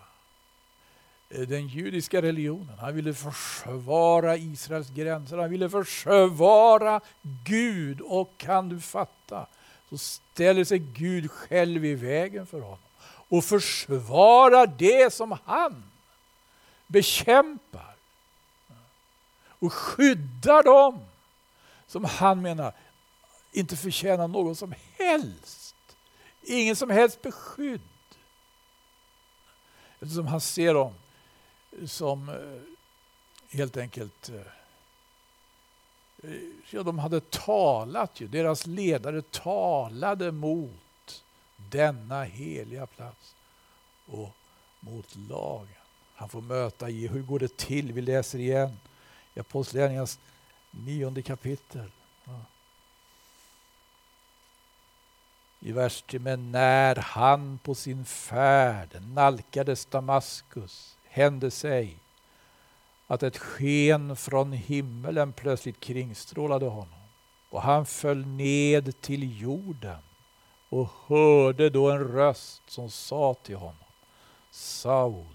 eh, 1.31 1.41
den 1.41 1.69
judiska 1.69 2.23
religionen. 2.23 2.79
Han 2.79 2.95
ville 2.95 3.15
försvara 3.15 4.37
Israels 4.37 4.91
gränser, 4.91 5.39
han 5.39 5.51
ville 5.51 5.71
försvara 5.71 7.01
Gud. 7.45 8.01
Och 8.01 8.35
kan 8.37 8.69
du 8.69 8.81
fatta? 8.81 9.47
Så 9.99 9.99
ställer 9.99 10.65
sig 10.65 10.79
Gud 10.79 11.31
själv 11.31 11.85
i 11.85 11.95
vägen 11.95 12.47
för 12.47 12.61
honom 12.61 12.79
och 13.29 13.45
försvarar 13.45 14.67
det 14.67 15.13
som 15.13 15.39
han 15.45 15.91
bekämpar 16.87 17.97
och 19.47 19.73
skyddar 19.73 20.63
dem 20.63 21.05
som 21.87 22.05
han 22.05 22.43
menar 22.43 22.75
inte 23.53 23.77
förtjänar 23.77 24.29
någon 24.29 24.57
som 24.57 24.75
helst, 24.99 25.77
ingen 26.43 26.77
som 26.77 26.91
helst 26.91 27.23
beskydd. 27.23 27.81
Eftersom 30.01 30.27
han 30.27 30.41
ser 30.41 30.75
dem 30.75 30.95
som 31.87 32.29
eh, 32.29 32.63
helt 33.59 33.77
enkelt 33.77 34.29
eh, 34.29 34.41
ja, 36.71 36.83
de 36.83 36.99
hade 36.99 37.21
talat 37.21 38.21
ju, 38.21 38.29
deras 38.29 38.67
ledare 38.67 39.23
talade 39.23 40.33
mot 40.33 41.25
denna 41.57 42.25
heliga 42.25 42.87
plats 42.87 43.35
och 44.07 44.31
mot 44.81 45.17
lagen. 45.29 45.69
Han 46.15 46.29
får 46.29 46.41
möta 46.41 46.91
i 46.91 47.07
hur 47.07 47.23
går 47.23 47.39
det 47.39 47.57
till? 47.57 47.93
Vi 47.93 48.01
läser 48.01 48.39
igen 48.39 48.79
i 49.35 49.41
Apostlagärningarnas 49.41 50.19
nionde 50.71 51.23
kapitel. 51.23 51.91
I 55.61 55.73
vers 55.73 56.03
3, 56.03 56.19
men 56.19 56.53
när 56.53 56.97
han 56.97 57.59
på 57.59 57.75
sin 57.75 58.05
färd 58.05 59.03
nalkades 59.03 59.87
Damaskus 59.87 60.97
hände 61.05 61.51
sig 61.51 61.97
att 63.07 63.23
ett 63.23 63.38
sken 63.38 64.17
från 64.17 64.53
himmelen 64.53 65.33
plötsligt 65.33 65.81
kringstrålade 65.81 66.67
honom. 66.67 67.01
och 67.51 67.62
han 67.62 67.87
föll 67.87 68.27
ned 68.27 69.01
till 69.01 69.40
jorden 69.40 69.99
och 70.69 70.88
hörde 71.07 71.71
då 71.71 71.90
en 71.90 71.99
röst 71.99 72.62
som 72.67 72.90
sa 72.90 73.35
till 73.35 73.57
honom 73.57 73.85
Saul, 74.51 75.27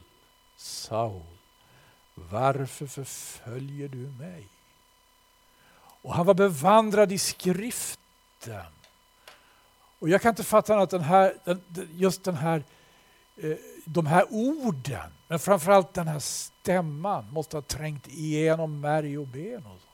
Saul, 0.55 1.37
varför 2.15 2.87
förföljer 2.87 3.87
du 3.87 3.97
mig? 3.97 4.47
Och 6.01 6.13
han 6.13 6.25
var 6.25 6.33
bevandrad 6.33 7.11
i 7.11 7.17
skriften. 7.17 8.65
Och 9.99 10.09
jag 10.09 10.21
kan 10.21 10.29
inte 10.29 10.43
fatta 10.43 10.79
att 10.79 10.89
den 10.89 11.01
här, 11.01 11.33
just 11.91 12.23
den 12.23 12.35
här, 12.35 12.63
Eh, 13.41 13.57
de 13.85 14.05
här 14.05 14.25
orden, 14.29 15.11
men 15.27 15.39
framförallt 15.39 15.93
den 15.93 16.07
här 16.07 16.19
stämman 16.19 17.25
måste 17.31 17.57
ha 17.57 17.61
trängt 17.61 18.07
igenom 18.07 18.79
märg 18.79 19.17
och 19.17 19.27
ben. 19.27 19.65
Och 19.65 19.81
så. 19.81 19.87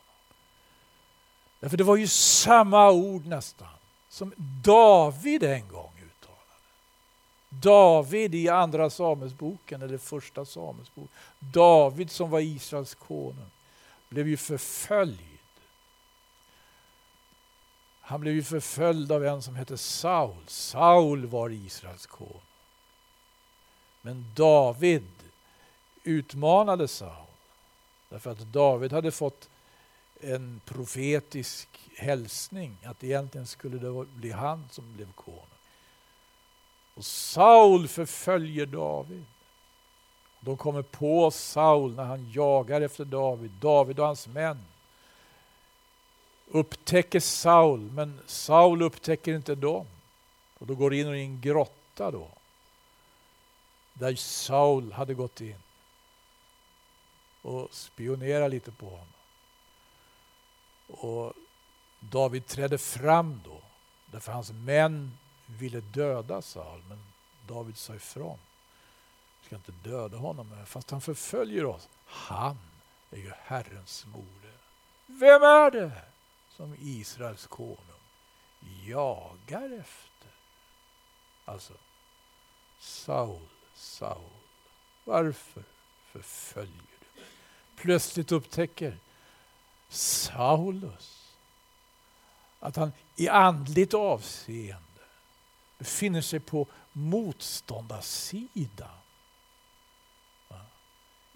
Därför 1.59 1.77
det 1.77 1.83
var 1.83 1.95
ju 1.95 2.07
samma 2.07 2.91
ord 2.91 3.25
nästan 3.25 3.67
som 4.09 4.33
David 4.63 5.43
en 5.43 5.67
gång 5.67 5.93
uttalade. 6.05 6.41
David 7.49 8.35
i 8.35 8.49
andra 8.49 8.89
Samuelsboken, 8.89 9.81
eller 9.81 9.97
första 9.97 10.45
Samuelsboken. 10.45 11.11
David 11.39 12.11
som 12.11 12.29
var 12.29 12.39
Israels 12.39 12.95
konung 12.95 13.51
blev 14.09 14.27
ju 14.27 14.37
förföljd. 14.37 15.19
Han 18.01 18.21
blev 18.21 18.33
ju 18.33 18.43
förföljd 18.43 19.11
av 19.11 19.25
en 19.25 19.41
som 19.41 19.55
hette 19.55 19.77
Saul. 19.77 20.43
Saul 20.47 21.25
var 21.25 21.49
Israels 21.49 22.05
konung. 22.05 22.41
Men 24.05 24.25
David 24.35 25.07
utmanade 26.03 26.87
Saul. 26.87 27.27
Därför 28.09 28.31
att 28.31 28.39
David 28.39 28.91
hade 28.91 29.11
fått 29.11 29.49
en 30.21 30.61
profetisk 30.65 31.69
hälsning 31.97 32.77
att 32.83 33.03
egentligen 33.03 33.47
skulle 33.47 33.77
det 33.77 34.05
bli 34.05 34.31
han 34.31 34.67
som 34.71 34.93
blev 34.93 35.11
konung. 35.13 35.41
Och 36.93 37.05
Saul 37.05 37.87
förföljer 37.87 38.65
David. 38.65 39.25
De 40.39 40.57
kommer 40.57 40.81
på 40.81 41.31
Saul 41.31 41.95
när 41.95 42.03
han 42.03 42.31
jagar 42.31 42.81
efter 42.81 43.05
David, 43.05 43.51
David 43.51 43.99
och 43.99 44.05
hans 44.05 44.27
män. 44.27 44.65
Upptäcker 46.47 47.19
Saul, 47.19 47.79
men 47.79 48.19
Saul 48.27 48.81
upptäcker 48.81 49.35
inte 49.35 49.55
dem. 49.55 49.87
Och 50.57 50.67
då 50.67 50.75
går 50.75 50.93
in 50.93 51.15
i 51.15 51.19
en 51.19 51.41
grotta 51.41 52.11
då. 52.11 52.29
Där 53.99 54.15
Saul 54.15 54.91
hade 54.91 55.13
gått 55.13 55.41
in. 55.41 55.61
Och 57.41 57.73
spionerat 57.73 58.51
lite 58.51 58.71
på 58.71 58.89
honom. 58.89 59.07
Och 60.87 61.33
David 61.99 62.47
trädde 62.47 62.77
fram 62.77 63.41
då, 63.45 63.61
därför 64.05 64.31
hans 64.31 64.51
män 64.51 65.17
ville 65.45 65.81
döda 65.81 66.41
Saul, 66.41 66.83
men 66.89 67.05
David 67.47 67.77
sa 67.77 67.95
ifrån. 67.95 68.39
Vi 69.41 69.45
ska 69.45 69.55
inte 69.55 69.71
döda 69.71 70.17
honom, 70.17 70.65
fast 70.65 70.91
han 70.91 71.01
förföljer 71.01 71.65
oss. 71.65 71.89
Han 72.05 72.57
är 73.11 73.17
ju 73.17 73.31
Herrens 73.43 74.05
moder. 74.05 74.57
Vem 75.05 75.43
är 75.43 75.71
det 75.71 76.01
som 76.49 76.75
Israels 76.79 77.47
konung 77.47 77.79
jagar 78.85 79.79
efter? 79.79 80.31
Alltså, 81.45 81.73
Saul, 82.79 83.47
Saul, 83.75 84.29
varför 85.03 85.63
förföljer 86.11 86.73
du 86.73 87.21
mig? 87.21 87.29
Plötsligt 87.75 88.31
upptäcker 88.31 88.97
Saulus 89.89 91.35
att 92.59 92.75
han 92.75 92.91
i 93.15 93.27
andligt 93.27 93.93
avseende 93.93 94.81
befinner 95.77 96.21
sig 96.21 96.39
på 96.39 96.67
motståndarsidan. 96.91 98.89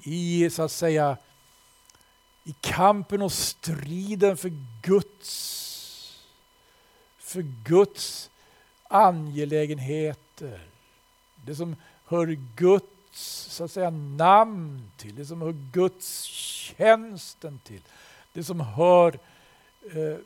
I, 0.04 0.50
så 0.50 0.64
att 0.64 0.72
säga, 0.72 1.18
i 2.44 2.56
kampen 2.62 3.22
och 3.22 3.32
striden 3.32 4.38
för 4.38 4.52
Guds, 4.84 6.26
för 7.18 7.42
Guds 7.42 8.30
angelägenheter. 8.84 10.68
Det 11.36 11.56
som 11.56 11.76
hör 12.10 12.38
Guds 12.56 13.26
så 13.26 13.64
att 13.64 13.72
säga, 13.72 13.90
namn 13.90 14.92
till, 14.98 15.16
det 15.16 15.26
som 15.26 15.42
hör 15.42 15.56
Guds 15.72 16.24
tjänsten 16.24 17.60
till. 17.60 17.82
Det 18.34 18.44
som 18.44 18.60
hör 18.60 19.20
eh, 19.82 20.18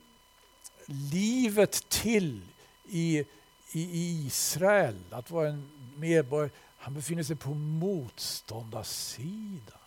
livet 0.86 1.90
till 1.90 2.42
i, 2.84 3.24
i 3.72 4.26
Israel, 4.26 5.04
att 5.12 5.32
vara 5.32 5.50
en 5.50 5.70
medborgare. 5.96 6.50
Han 6.78 6.94
befinner 6.94 7.24
sig 7.24 7.36
på 7.36 7.54
motståndarsidan. 7.54 9.80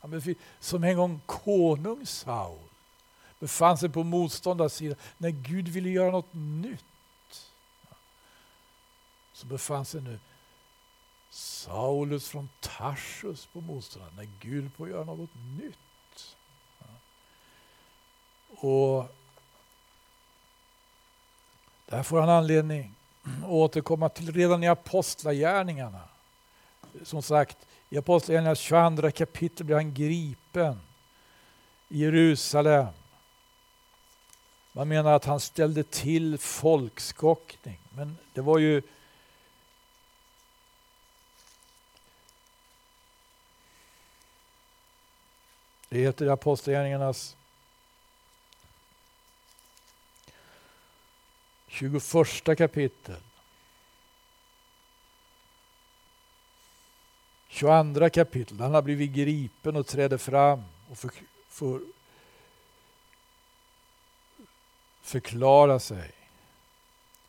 Han 0.00 0.10
befinner, 0.10 0.38
som 0.60 0.84
en 0.84 0.96
gång 0.96 1.20
konung 1.26 2.06
Saul 2.06 2.58
befann 3.38 3.78
sig 3.78 3.88
på 3.88 4.02
motståndarsidan 4.02 4.98
när 5.18 5.30
Gud 5.30 5.68
ville 5.68 5.90
göra 5.90 6.10
något 6.10 6.34
nytt. 6.34 6.84
Så 9.32 9.46
befann 9.46 9.84
sig 9.84 10.00
nu 10.00 10.18
Saulus 11.34 12.28
från 12.28 12.48
Tarsus 12.60 13.46
på 13.46 13.60
motståndaren 13.60 14.14
när 14.16 14.28
Gud 14.40 14.72
får 14.76 14.88
göra 14.88 15.04
något 15.04 15.30
nytt. 15.58 16.36
Och 18.48 19.14
där 21.86 22.02
får 22.02 22.20
han 22.20 22.30
anledning 22.30 22.94
att 23.22 23.48
återkomma 23.48 24.08
till 24.08 24.32
redan 24.32 24.64
i 24.64 24.68
Apostlagärningarna. 24.68 26.00
Som 27.02 27.22
sagt, 27.22 27.58
i 27.90 27.98
Apostlagärningarnas 27.98 28.58
22 28.58 29.10
kapitel 29.10 29.66
blir 29.66 29.76
han 29.76 29.94
gripen 29.94 30.80
i 31.88 31.98
Jerusalem. 31.98 32.86
Man 34.72 34.88
menar 34.88 35.12
att 35.12 35.24
han 35.24 35.40
ställde 35.40 35.84
till 35.84 36.38
folkskockning, 36.38 37.78
men 37.90 38.16
det 38.32 38.40
var 38.40 38.58
ju 38.58 38.82
Det 45.94 46.00
heter 46.00 46.26
Apostlagärningarnas 46.26 47.36
21 51.66 52.56
kapitel. 52.58 53.16
22 57.48 58.10
kapitel. 58.10 58.60
Han 58.60 58.74
har 58.74 58.82
blivit 58.82 59.12
gripen 59.12 59.76
och 59.76 59.86
träder 59.86 60.18
fram 60.18 60.62
och 60.90 60.98
för, 60.98 61.10
för, 61.48 61.80
förklara 65.02 65.78
sig. 65.78 66.10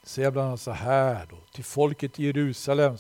Säger 0.04 0.32
bland 0.32 0.48
annat 0.48 0.62
så 0.62 0.72
här 0.72 1.26
då, 1.26 1.38
till 1.52 1.66
folket 1.66 2.20
i 2.20 2.26
Jerusalem. 2.26 2.98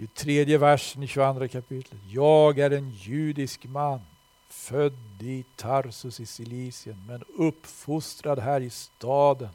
I 0.00 0.06
tredje 0.06 0.58
versen 0.58 1.02
i 1.02 1.06
22 1.06 1.48
kapitlet. 1.48 2.00
Jag 2.08 2.58
är 2.58 2.70
en 2.70 2.90
judisk 2.90 3.64
man 3.64 4.00
född 4.48 5.22
i 5.22 5.44
Tarsus 5.56 6.20
i 6.20 6.26
Silicien 6.26 7.04
men 7.08 7.24
uppfostrad 7.38 8.38
här 8.38 8.60
i 8.60 8.70
staden 8.70 9.48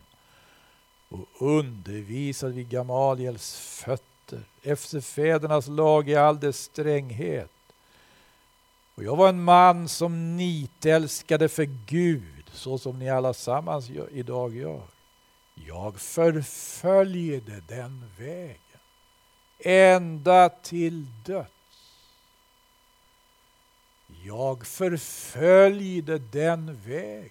och 1.09 1.27
undervisad 1.39 2.53
vid 2.53 2.69
Gamaliels 2.69 3.57
fötter 3.57 4.41
efter 4.61 5.01
fädernas 5.01 5.67
lag 5.67 6.09
i 6.09 6.15
all 6.15 6.39
dess 6.39 6.63
stränghet. 6.63 7.51
Och 8.95 9.03
jag 9.03 9.15
var 9.15 9.29
en 9.29 9.43
man 9.43 9.87
som 9.87 10.37
nitälskade 10.37 11.49
för 11.49 11.65
Gud 11.85 12.49
så 12.53 12.77
som 12.77 12.99
ni 12.99 13.09
allesammans 13.09 13.89
idag 14.11 14.55
gör. 14.55 14.87
Jag 15.67 15.99
förföljde 15.99 17.61
den 17.67 18.11
väg 18.17 18.59
ända 19.59 20.49
till 20.49 21.07
döds. 21.25 21.49
Jag 24.23 24.67
förföljde 24.67 26.17
den 26.17 26.81
vägen. 26.81 27.29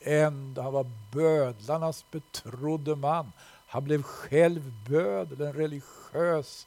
Ända 0.00 0.62
han 0.62 0.72
var 0.72 0.90
bödlarnas 1.12 2.04
betrodde 2.10 2.96
man. 2.96 3.32
Han 3.66 3.84
blev 3.84 4.02
själv 4.02 4.72
bödel, 4.88 5.40
en 5.40 5.52
religiös 5.52 6.66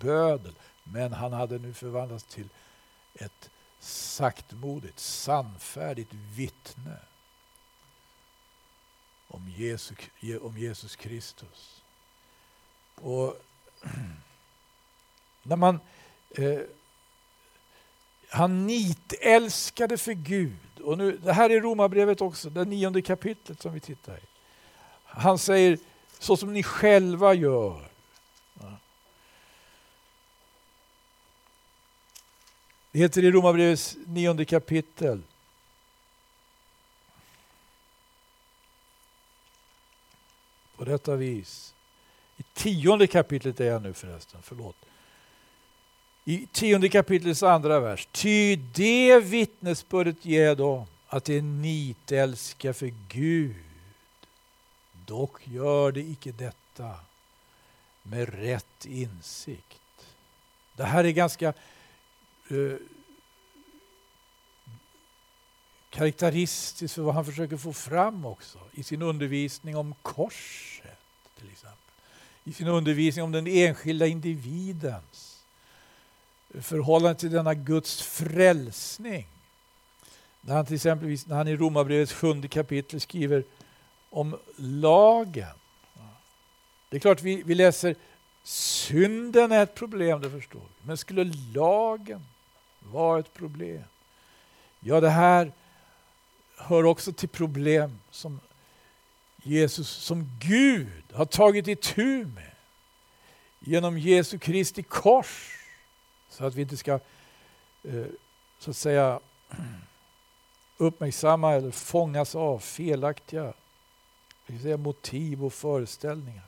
bödel. 0.00 0.54
Men 0.84 1.12
han 1.12 1.32
hade 1.32 1.58
nu 1.58 1.74
förvandlats 1.74 2.24
till 2.24 2.48
ett 3.14 3.50
saktmodigt, 3.80 4.98
sannfärdigt 4.98 6.12
vittne 6.12 6.96
om 9.28 9.48
Jesus, 9.48 9.98
om 10.40 10.58
Jesus 10.58 10.96
Kristus. 10.96 11.82
Och 12.94 13.36
när 15.42 15.56
man 15.56 15.80
eh, 16.30 16.60
Han 18.30 18.66
nitälskade 18.66 19.98
för 19.98 20.12
Gud. 20.12 20.80
Och 20.80 20.98
nu, 20.98 21.16
det 21.16 21.32
här 21.32 21.50
är 21.50 21.60
Romarbrevet 21.60 22.20
också, 22.20 22.50
det 22.50 22.64
nionde 22.64 23.02
kapitlet 23.02 23.62
som 23.62 23.72
vi 23.72 23.80
tittar 23.80 24.16
i. 24.16 24.26
Han 25.04 25.38
säger 25.38 25.78
så 26.18 26.36
som 26.36 26.52
ni 26.52 26.62
själva 26.62 27.34
gör. 27.34 27.90
Det 32.92 32.98
heter 32.98 33.24
i 33.24 33.30
Romarbrevets 33.30 33.96
nionde 34.06 34.44
kapitel. 34.44 35.22
På 40.76 40.84
detta 40.84 41.16
vis. 41.16 41.74
I 42.40 42.44
tionde 42.54 43.06
kapitlet 43.06 43.60
är 43.60 43.64
jag 43.64 43.82
nu 43.82 43.92
förresten, 43.94 44.40
förlåt. 44.42 44.76
I 46.24 46.46
tionde 46.52 46.88
kapitlets 46.88 47.42
andra 47.42 47.80
vers. 47.80 48.08
Ty 48.12 48.56
det 48.56 49.20
vittnesbördet 49.20 50.24
ger 50.24 50.54
dem 50.54 50.86
att 51.06 51.24
det 51.24 51.36
är 51.36 51.42
nitälska 51.42 52.74
för 52.74 52.92
Gud. 53.08 53.56
Dock 55.06 55.48
gör 55.48 55.92
det 55.92 56.00
icke 56.00 56.32
detta 56.32 56.96
med 58.02 58.34
rätt 58.34 58.86
insikt. 58.86 60.06
Det 60.76 60.84
här 60.84 61.04
är 61.04 61.10
ganska 61.10 61.48
eh, 62.48 62.76
karaktäristiskt 65.90 66.94
för 66.94 67.02
vad 67.02 67.14
han 67.14 67.24
försöker 67.24 67.56
få 67.56 67.72
fram 67.72 68.24
också 68.24 68.58
i 68.72 68.82
sin 68.82 69.02
undervisning 69.02 69.76
om 69.76 69.94
korset. 70.02 70.98
till 71.38 71.50
exempel. 71.52 71.89
I 72.50 72.52
sin 72.52 72.68
undervisning 72.68 73.24
om 73.24 73.32
den 73.32 73.46
enskilda 73.46 74.06
individens 74.06 75.44
förhållande 76.60 77.20
till 77.20 77.30
denna 77.30 77.54
Guds 77.54 78.02
frälsning. 78.02 79.26
När 80.40 80.54
han 80.54 80.66
till 80.66 80.74
exempelvis, 80.74 81.26
när 81.26 81.36
han 81.36 81.48
i 81.48 81.56
Romarbrevets 81.56 82.12
sjunde 82.12 82.48
kapitel 82.48 83.00
skriver 83.00 83.44
om 84.10 84.36
lagen. 84.56 85.56
Det 86.88 86.96
är 86.96 87.00
klart 87.00 87.22
vi, 87.22 87.42
vi 87.42 87.54
läser 87.54 87.94
synden 88.42 89.52
är 89.52 89.62
ett 89.62 89.74
problem, 89.74 90.20
det 90.20 90.30
förstår 90.30 90.60
vi. 90.60 90.86
Men 90.86 90.96
skulle 90.96 91.32
lagen 91.54 92.24
vara 92.78 93.20
ett 93.20 93.34
problem? 93.34 93.84
Ja, 94.80 95.00
det 95.00 95.10
här 95.10 95.52
hör 96.56 96.84
också 96.84 97.12
till 97.12 97.28
problem 97.28 97.98
som 98.10 98.40
Jesus, 99.42 99.88
som 99.88 100.30
Gud 100.40 101.12
har 101.12 101.24
tagit 101.24 101.68
itu 101.68 102.24
med 102.24 102.50
genom 103.60 103.98
Jesu 103.98 104.38
Kristi 104.38 104.82
kors. 104.82 105.56
Så 106.28 106.44
att 106.44 106.54
vi 106.54 106.62
inte 106.62 106.76
ska 106.76 106.92
eh, 107.82 108.06
så 108.58 108.70
att 108.70 108.76
säga 108.76 109.20
uppmärksamma 110.76 111.52
eller 111.52 111.70
fångas 111.70 112.34
av 112.34 112.58
felaktiga 112.58 113.52
säga, 114.58 114.76
motiv 114.76 115.44
och 115.44 115.52
föreställningar. 115.52 116.44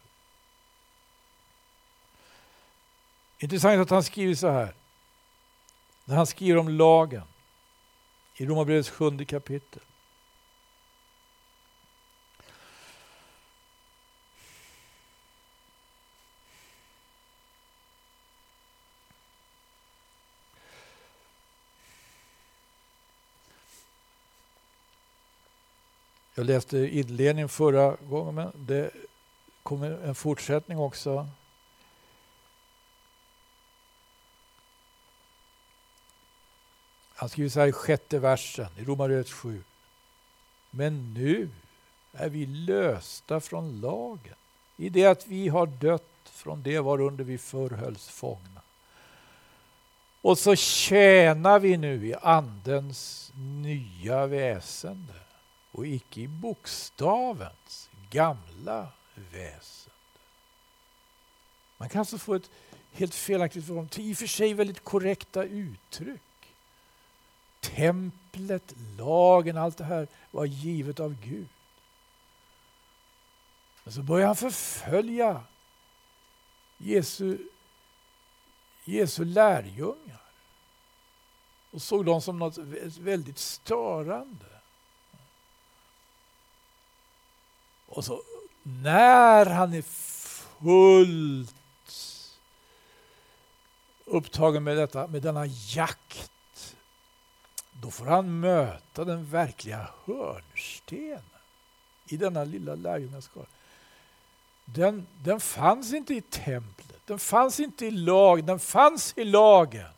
Intressant 3.39 3.81
att 3.81 3.91
han 3.91 4.05
skriver 4.05 4.35
så 4.35 4.49
här. 4.49 4.75
När 6.05 6.17
han 6.17 6.27
skriver 6.27 6.59
om 6.59 6.69
lagen 6.69 7.27
i 8.35 8.47
Romarbrevets 8.47 8.91
sjunde 8.91 9.25
kapitel. 9.25 9.83
Jag 26.43 26.47
läste 26.47 26.79
inledningen 26.79 27.49
förra 27.49 27.97
gången, 28.09 28.35
men 28.35 28.53
det 28.55 28.91
kommer 29.63 29.91
en 29.91 30.15
fortsättning 30.15 30.79
också. 30.79 31.29
Han 37.15 37.29
skriver 37.29 37.51
så 37.51 37.61
här 37.61 37.67
i 37.67 37.73
sjätte 37.73 38.19
versen 38.19 38.69
i 38.79 38.85
Romarbrevet 38.85 39.31
7. 39.31 39.63
Men 40.71 41.15
nu 41.15 41.51
är 42.13 42.29
vi 42.29 42.47
lösta 42.47 43.41
från 43.41 43.81
lagen 43.81 44.35
i 44.77 44.89
det 44.89 45.07
att 45.07 45.27
vi 45.27 45.49
har 45.49 45.67
dött 45.67 46.03
från 46.25 46.63
det 46.63 46.81
varunder 46.81 47.25
vi 47.25 47.39
förr 47.39 47.71
hölls 47.71 48.09
fångna. 48.09 48.63
Och 50.21 50.39
så 50.39 50.57
tjänar 50.57 51.59
vi 51.59 51.77
nu 51.77 52.07
i 52.07 52.15
Andens 52.15 53.33
nya 53.35 54.27
väsende 54.27 55.22
och 55.73 55.87
icke 55.87 56.21
i 56.21 56.29
bokstavens 56.29 57.91
gamla 58.11 58.89
väsen. 59.15 59.93
Man 61.77 61.89
kan 61.89 61.99
alltså 61.99 62.19
få 62.19 62.35
ett 62.35 62.51
helt 62.93 63.15
felaktigt 63.15 63.67
förhållande 63.67 63.93
till 63.93 64.11
i 64.11 64.13
och 64.13 64.19
för 64.19 64.27
sig 64.27 64.55
väldigt 64.55 64.85
korrekta 64.85 65.45
uttryck. 65.45 66.21
Templet, 67.61 68.75
lagen, 68.99 69.57
allt 69.57 69.79
det 69.79 69.85
här 69.85 70.09
var 70.31 70.45
givet 70.45 71.01
av 71.01 71.17
Gud. 71.23 71.49
Men 73.85 73.93
så 73.93 74.03
börjar 74.03 74.27
han 74.27 74.37
förfölja 74.37 75.43
Jesu, 76.79 77.39
Jesu 78.85 79.25
lärjungar 79.25 80.23
och 81.71 81.83
såg 81.83 82.05
dem 82.05 82.23
som 82.23 82.39
något 82.39 82.59
väldigt 82.99 83.39
störande. 83.39 84.52
Och 87.93 88.05
så 88.05 88.23
när 88.63 89.47
han 89.47 89.75
är 89.75 89.83
fullt 89.83 91.55
upptagen 94.05 94.65
med, 94.65 94.77
detta, 94.77 95.07
med 95.07 95.23
denna 95.23 95.47
jakt, 95.47 96.77
då 97.73 97.91
får 97.91 98.07
han 98.07 98.41
möta 98.41 99.05
den 99.05 99.25
verkliga 99.25 99.89
hörnstenen 100.05 101.23
i 102.07 102.17
denna 102.17 102.45
lilla 102.45 102.75
lärjungaskara. 102.75 103.47
Den, 104.65 105.07
den 105.23 105.41
fanns 105.41 105.93
inte 105.93 106.15
i 106.15 106.21
templet, 106.21 107.01
den 107.07 107.19
fanns 107.19 107.61
inte 107.61 107.87
i 107.87 107.91
lagen, 107.91 108.47
den 108.47 108.59
fanns 108.61 109.15
i 109.17 109.25
lagen. 109.25 109.91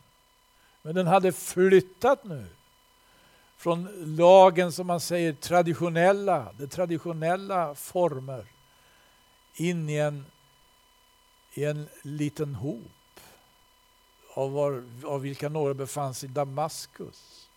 Men 0.81 0.95
den 0.95 1.07
hade 1.07 1.31
flyttat 1.31 2.23
nu 2.23 2.47
från 3.65 4.15
lagen 4.15 4.71
som 4.71 4.87
man 4.87 4.99
säger 4.99 5.33
traditionella, 5.33 6.53
de 6.57 6.67
traditionella 6.67 7.75
former 7.75 8.45
in 9.53 9.89
i 9.89 9.97
en, 9.97 10.25
i 11.53 11.65
en 11.65 11.87
liten 12.01 12.55
hop 12.55 13.19
av, 14.33 14.51
var, 14.51 14.83
av 15.03 15.21
vilka 15.21 15.49
några 15.49 15.73
befann 15.73 16.13
sig 16.13 16.29
i 16.29 16.31
Damaskus. 16.31 17.49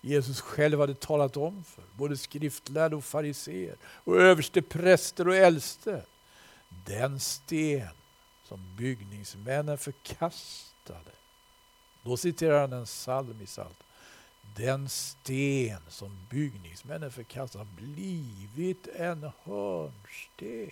Jesus 0.00 0.40
själv 0.40 0.80
hade 0.80 0.94
talat 0.94 1.36
om 1.36 1.64
för 1.64 1.84
både 1.92 2.16
skriftlärda 2.16 2.96
och 2.96 3.04
fariseer 3.04 3.76
och 3.84 4.16
överste 4.16 4.62
präster 4.62 5.28
och 5.28 5.36
äldste. 5.36 6.02
Den 6.68 7.20
sten 7.20 7.88
som 8.44 8.76
byggningsmännen 8.76 9.78
förkastade. 9.78 11.12
Då 12.02 12.16
citerar 12.16 12.60
han 12.60 12.72
en 12.72 12.84
psalm 12.84 13.40
i 13.40 13.46
Psaltaren 13.46 13.87
den 14.56 14.88
sten 14.88 15.80
som 15.88 16.26
byggningsmännen 16.30 17.10
förkastar 17.10 17.58
har 17.58 17.66
blivit 17.66 18.86
en 18.86 19.30
hörnsten. 19.42 20.70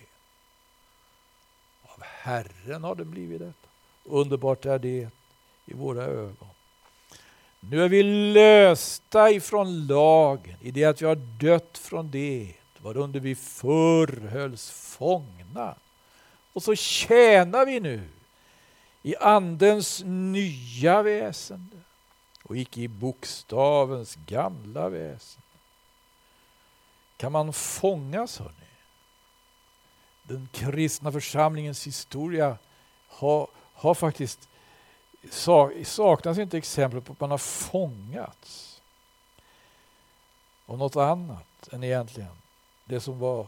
Av 1.81 2.03
Herren 2.03 2.83
har 2.83 2.95
den 2.95 3.11
blivit 3.11 3.39
detta. 3.39 3.67
Underbart 4.03 4.65
är 4.65 4.79
det 4.79 5.09
i 5.65 5.73
våra 5.73 6.03
ögon. 6.03 6.47
Nu 7.59 7.83
är 7.83 7.89
vi 7.89 8.03
lösta 8.33 9.31
ifrån 9.31 9.87
lagen 9.87 10.55
i 10.61 10.71
det 10.71 10.85
att 10.85 11.01
vi 11.01 11.05
har 11.05 11.15
dött 11.15 11.77
från 11.77 12.11
det 12.11 12.53
varunder 12.77 13.19
vi 13.19 13.35
förr 13.35 14.27
hölls 14.27 14.69
fångna. 14.69 15.75
Och 16.53 16.63
så 16.63 16.75
tjänar 16.75 17.65
vi 17.65 17.79
nu 17.79 18.09
i 19.01 19.15
Andens 19.15 20.03
nya 20.05 21.01
väsende 21.01 21.77
och 22.47 22.57
icke 22.57 22.81
i 22.81 22.87
bokstavens 22.87 24.15
gamla 24.15 24.89
väsen. 24.89 25.41
Kan 27.17 27.31
man 27.31 27.53
fångas, 27.53 28.39
hörni? 28.39 28.53
Den 30.23 30.49
kristna 30.51 31.11
församlingens 31.11 31.87
historia 31.87 32.57
har, 33.07 33.47
har 33.73 33.93
faktiskt 33.93 34.49
saknas 35.83 36.37
inte 36.37 36.57
exempel 36.57 37.01
på 37.01 37.13
att 37.13 37.19
man 37.19 37.31
har 37.31 37.37
fångats 37.37 38.81
av 40.65 40.77
något 40.77 40.95
annat 40.95 41.67
än 41.71 41.83
egentligen 41.83 42.37
det 42.85 42.99
som 42.99 43.19
var 43.19 43.47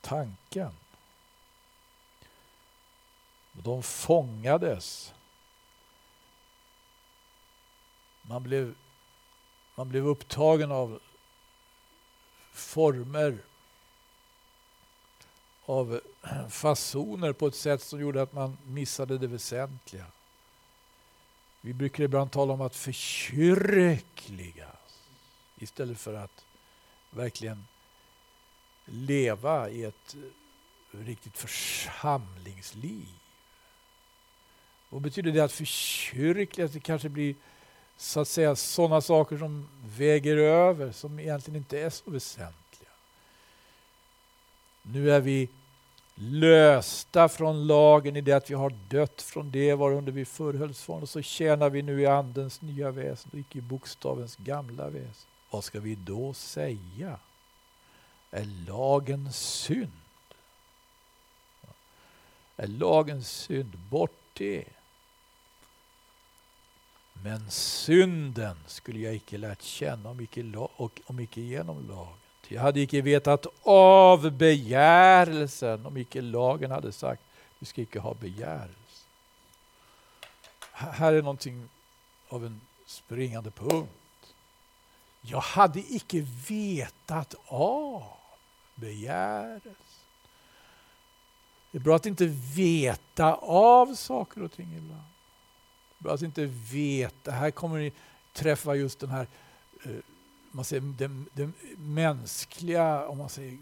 tanken. 0.00 0.72
De 3.52 3.82
fångades 3.82 5.14
Man 8.30 8.42
blev, 8.42 8.74
man 9.74 9.88
blev 9.88 10.06
upptagen 10.06 10.72
av 10.72 11.00
former, 12.52 13.38
av 15.64 16.00
fasoner 16.50 17.32
på 17.32 17.46
ett 17.46 17.54
sätt 17.54 17.82
som 17.82 18.00
gjorde 18.00 18.22
att 18.22 18.32
man 18.32 18.58
missade 18.66 19.18
det 19.18 19.26
väsentliga. 19.26 20.06
Vi 21.60 21.72
brukar 21.72 22.04
ibland 22.04 22.32
tala 22.32 22.52
om 22.52 22.60
att 22.60 22.76
förkyrkligas 22.76 25.08
istället 25.56 25.98
för 25.98 26.14
att 26.14 26.44
verkligen 27.10 27.66
leva 28.84 29.70
i 29.70 29.84
ett 29.84 30.16
riktigt 30.90 31.38
församlingsliv. 31.38 33.08
Vad 34.88 35.02
betyder 35.02 35.32
det 35.32 35.40
att 35.40 35.52
förkyrkligas? 35.52 36.72
Det 36.72 36.80
kanske 36.80 37.08
blir 37.08 37.34
så 38.00 38.20
att 38.20 38.28
säga 38.28 38.56
sådana 38.56 39.00
saker 39.00 39.38
som 39.38 39.68
väger 39.96 40.36
över, 40.36 40.92
som 40.92 41.20
egentligen 41.20 41.58
inte 41.58 41.80
är 41.80 41.90
så 41.90 42.10
väsentliga. 42.10 42.90
Nu 44.82 45.10
är 45.12 45.20
vi 45.20 45.48
lösta 46.14 47.28
från 47.28 47.66
lagen 47.66 48.16
i 48.16 48.20
det 48.20 48.32
att 48.32 48.50
vi 48.50 48.54
har 48.54 48.70
dött 48.88 49.22
från 49.22 49.50
det 49.50 49.74
varunder 49.74 50.12
vi 50.12 50.24
förhölls 50.24 50.82
från 50.82 51.02
och 51.02 51.08
så 51.08 51.22
tjänar 51.22 51.70
vi 51.70 51.82
nu 51.82 52.00
i 52.00 52.06
andens 52.06 52.60
nya 52.60 52.90
väsen 52.90 53.30
och 53.32 53.38
icke 53.38 53.58
i 53.58 53.62
bokstavens 53.62 54.36
gamla 54.36 54.88
väsen. 54.88 55.30
Vad 55.50 55.64
ska 55.64 55.80
vi 55.80 55.94
då 55.94 56.34
säga? 56.34 57.18
Är 58.30 58.66
lagen 58.66 59.32
synd? 59.32 59.92
Är 62.56 62.66
lagen 62.66 63.24
synd? 63.24 63.78
Bort 63.90 64.20
det. 64.32 64.64
Men 67.22 67.50
synden 67.50 68.56
skulle 68.66 68.98
jag 68.98 69.14
icke 69.14 69.38
lärt 69.38 69.62
känna 69.62 70.10
om 70.10 70.20
icke, 70.20 70.56
och, 70.56 71.00
om 71.06 71.20
icke 71.20 71.40
genom 71.40 71.88
lagen. 71.88 72.14
Jag 72.48 72.62
hade 72.62 72.80
icke 72.80 73.02
vetat 73.02 73.46
av 73.62 74.30
begärelsen 74.30 75.86
om 75.86 75.96
icke 75.96 76.20
lagen 76.20 76.70
hade 76.70 76.92
sagt 76.92 77.22
du 77.58 77.66
ska 77.66 77.82
icke 77.82 77.98
ha 77.98 78.14
begärelse. 78.14 79.06
Här 80.72 81.12
är 81.12 81.22
någonting 81.22 81.68
av 82.28 82.46
en 82.46 82.60
springande 82.86 83.50
punkt. 83.50 84.34
Jag 85.20 85.40
hade 85.40 85.80
icke 85.80 86.26
vetat 86.48 87.34
av 87.46 88.02
begärelsen. 88.74 89.74
Det 91.70 91.78
är 91.78 91.82
bra 91.82 91.96
att 91.96 92.06
inte 92.06 92.26
veta 92.54 93.34
av 93.34 93.94
saker 93.94 94.42
och 94.42 94.52
ting 94.52 94.74
ibland 94.76 95.02
alltså 96.08 96.26
inte 96.26 96.46
vet, 96.46 96.52
att 96.52 96.62
inte 96.62 96.74
veta. 96.74 97.30
Här 97.30 97.50
kommer 97.50 97.78
ni 97.78 97.92
träffa 98.32 98.74
just 98.74 99.00
den 99.00 99.10
här 99.10 99.26
eh, 99.82 99.92
man 100.50 100.64
säger, 100.64 100.82
den, 100.82 101.26
den 101.32 101.52
mänskliga 101.76 103.06
om 103.06 103.18
man 103.18 103.28
säger, 103.28 103.58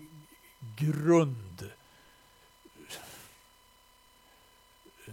grund 0.77 1.71
eh, 5.07 5.13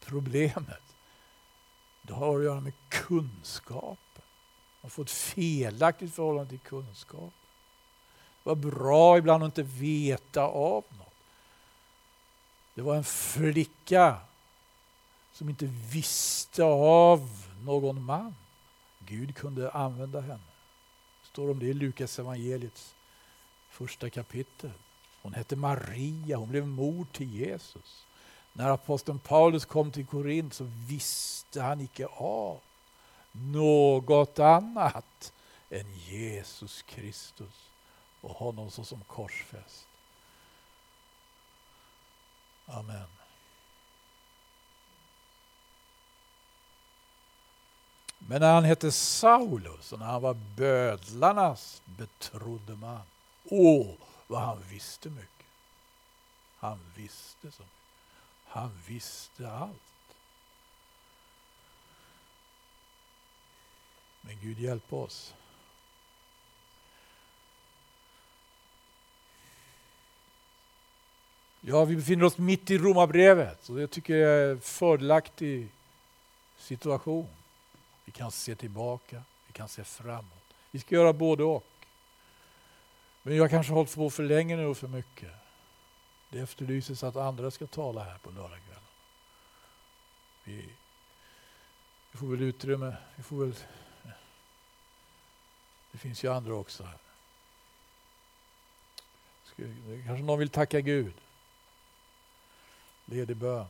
problemet. 0.00 0.82
Det 2.02 2.12
har 2.12 2.38
att 2.38 2.44
göra 2.44 2.60
med 2.60 2.72
kunskapen. 2.88 4.22
Man 4.80 4.90
får 4.90 5.02
ett 5.02 5.10
felaktigt 5.10 6.14
förhållande 6.14 6.50
till 6.50 6.58
kunskap. 6.58 7.32
Det 8.42 8.48
var 8.48 8.54
bra 8.56 9.18
ibland 9.18 9.42
att 9.42 9.58
inte 9.58 9.62
veta 9.62 10.42
av 10.42 10.84
något. 10.98 11.14
Det 12.74 12.82
var 12.82 12.96
en 12.96 13.04
flicka 13.04 14.16
som 15.40 15.48
inte 15.48 15.66
visste 15.92 16.64
av 16.64 17.30
någon 17.64 18.04
man. 18.04 18.34
Gud 18.98 19.36
kunde 19.36 19.70
använda 19.70 20.20
henne. 20.20 20.50
Det 21.22 21.28
står 21.28 21.50
om 21.50 21.58
det 21.58 21.66
i 21.66 21.74
Lukas 21.74 22.18
evangeliets 22.18 22.94
första 23.70 24.10
kapitel. 24.10 24.70
Hon 25.22 25.34
hette 25.34 25.56
Maria, 25.56 26.36
hon 26.36 26.48
blev 26.48 26.66
mor 26.66 27.06
till 27.12 27.34
Jesus. 27.34 28.06
När 28.52 28.70
aposteln 28.70 29.18
Paulus 29.18 29.64
kom 29.64 29.92
till 29.92 30.06
Korint 30.06 30.54
så 30.54 30.64
visste 30.88 31.62
han 31.62 31.80
icke 31.80 32.06
av 32.06 32.60
något 33.32 34.38
annat 34.38 35.32
än 35.70 35.94
Jesus 35.94 36.82
Kristus 36.82 37.70
och 38.20 38.30
honom 38.36 38.70
såsom 38.70 39.00
korsfäst. 39.06 39.86
Amen. 42.66 43.19
Men 48.28 48.40
när 48.40 48.54
han 48.54 48.64
hette 48.64 48.92
Saulus 48.92 49.92
och 49.92 49.98
när 49.98 50.06
han 50.06 50.22
var 50.22 50.34
bödlarnas 50.34 51.82
betrodde 51.84 52.76
man, 52.76 53.00
åh 53.44 53.94
vad 54.26 54.40
han 54.40 54.62
visste 54.70 55.10
mycket. 55.10 55.46
Han 56.58 56.78
visste 56.96 57.50
så 57.50 57.62
mycket. 57.62 57.76
Han 58.44 58.78
visste 58.86 59.50
allt. 59.50 60.16
Men 64.20 64.40
Gud 64.40 64.58
hjälp 64.58 64.92
oss. 64.92 65.34
Ja, 71.60 71.84
vi 71.84 71.96
befinner 71.96 72.24
oss 72.24 72.38
mitt 72.38 72.70
i 72.70 72.78
Romarbrevet, 72.78 73.68
och 73.68 73.76
det 73.76 73.86
tycker 73.86 74.14
jag 74.14 74.32
är 74.32 74.50
en 74.50 74.60
fördelaktig 74.60 75.68
situation. 76.56 77.28
Vi 78.10 78.14
kan 78.14 78.30
se 78.30 78.54
tillbaka, 78.54 79.22
vi 79.46 79.52
kan 79.52 79.68
se 79.68 79.84
framåt. 79.84 80.54
Vi 80.70 80.80
ska 80.80 80.94
göra 80.94 81.12
både 81.12 81.44
och. 81.44 81.66
Men 83.22 83.36
jag 83.36 83.50
kanske 83.50 83.72
har 83.72 83.76
hållit 83.76 83.94
på 83.94 84.10
för 84.10 84.22
länge 84.22 84.56
nu 84.56 84.66
och 84.66 84.76
för 84.76 84.88
mycket. 84.88 85.32
Det 86.28 86.38
efterlyses 86.38 87.02
att 87.02 87.16
andra 87.16 87.50
ska 87.50 87.66
tala 87.66 88.04
här 88.04 88.18
på 88.18 88.30
lördagskvällen. 88.30 88.82
Vi, 90.44 90.74
vi 92.12 92.18
får 92.18 92.26
väl 92.26 92.42
utrymme. 92.42 92.96
Vi 93.16 93.22
får 93.22 93.36
väl, 93.44 93.54
det 95.92 95.98
finns 95.98 96.24
ju 96.24 96.32
andra 96.32 96.54
också 96.54 96.84
här. 96.84 96.98
Kanske 100.06 100.24
någon 100.24 100.38
vill 100.38 100.50
tacka 100.50 100.80
Gud. 100.80 101.14
Ledig 103.04 103.36
bön. 103.36 103.66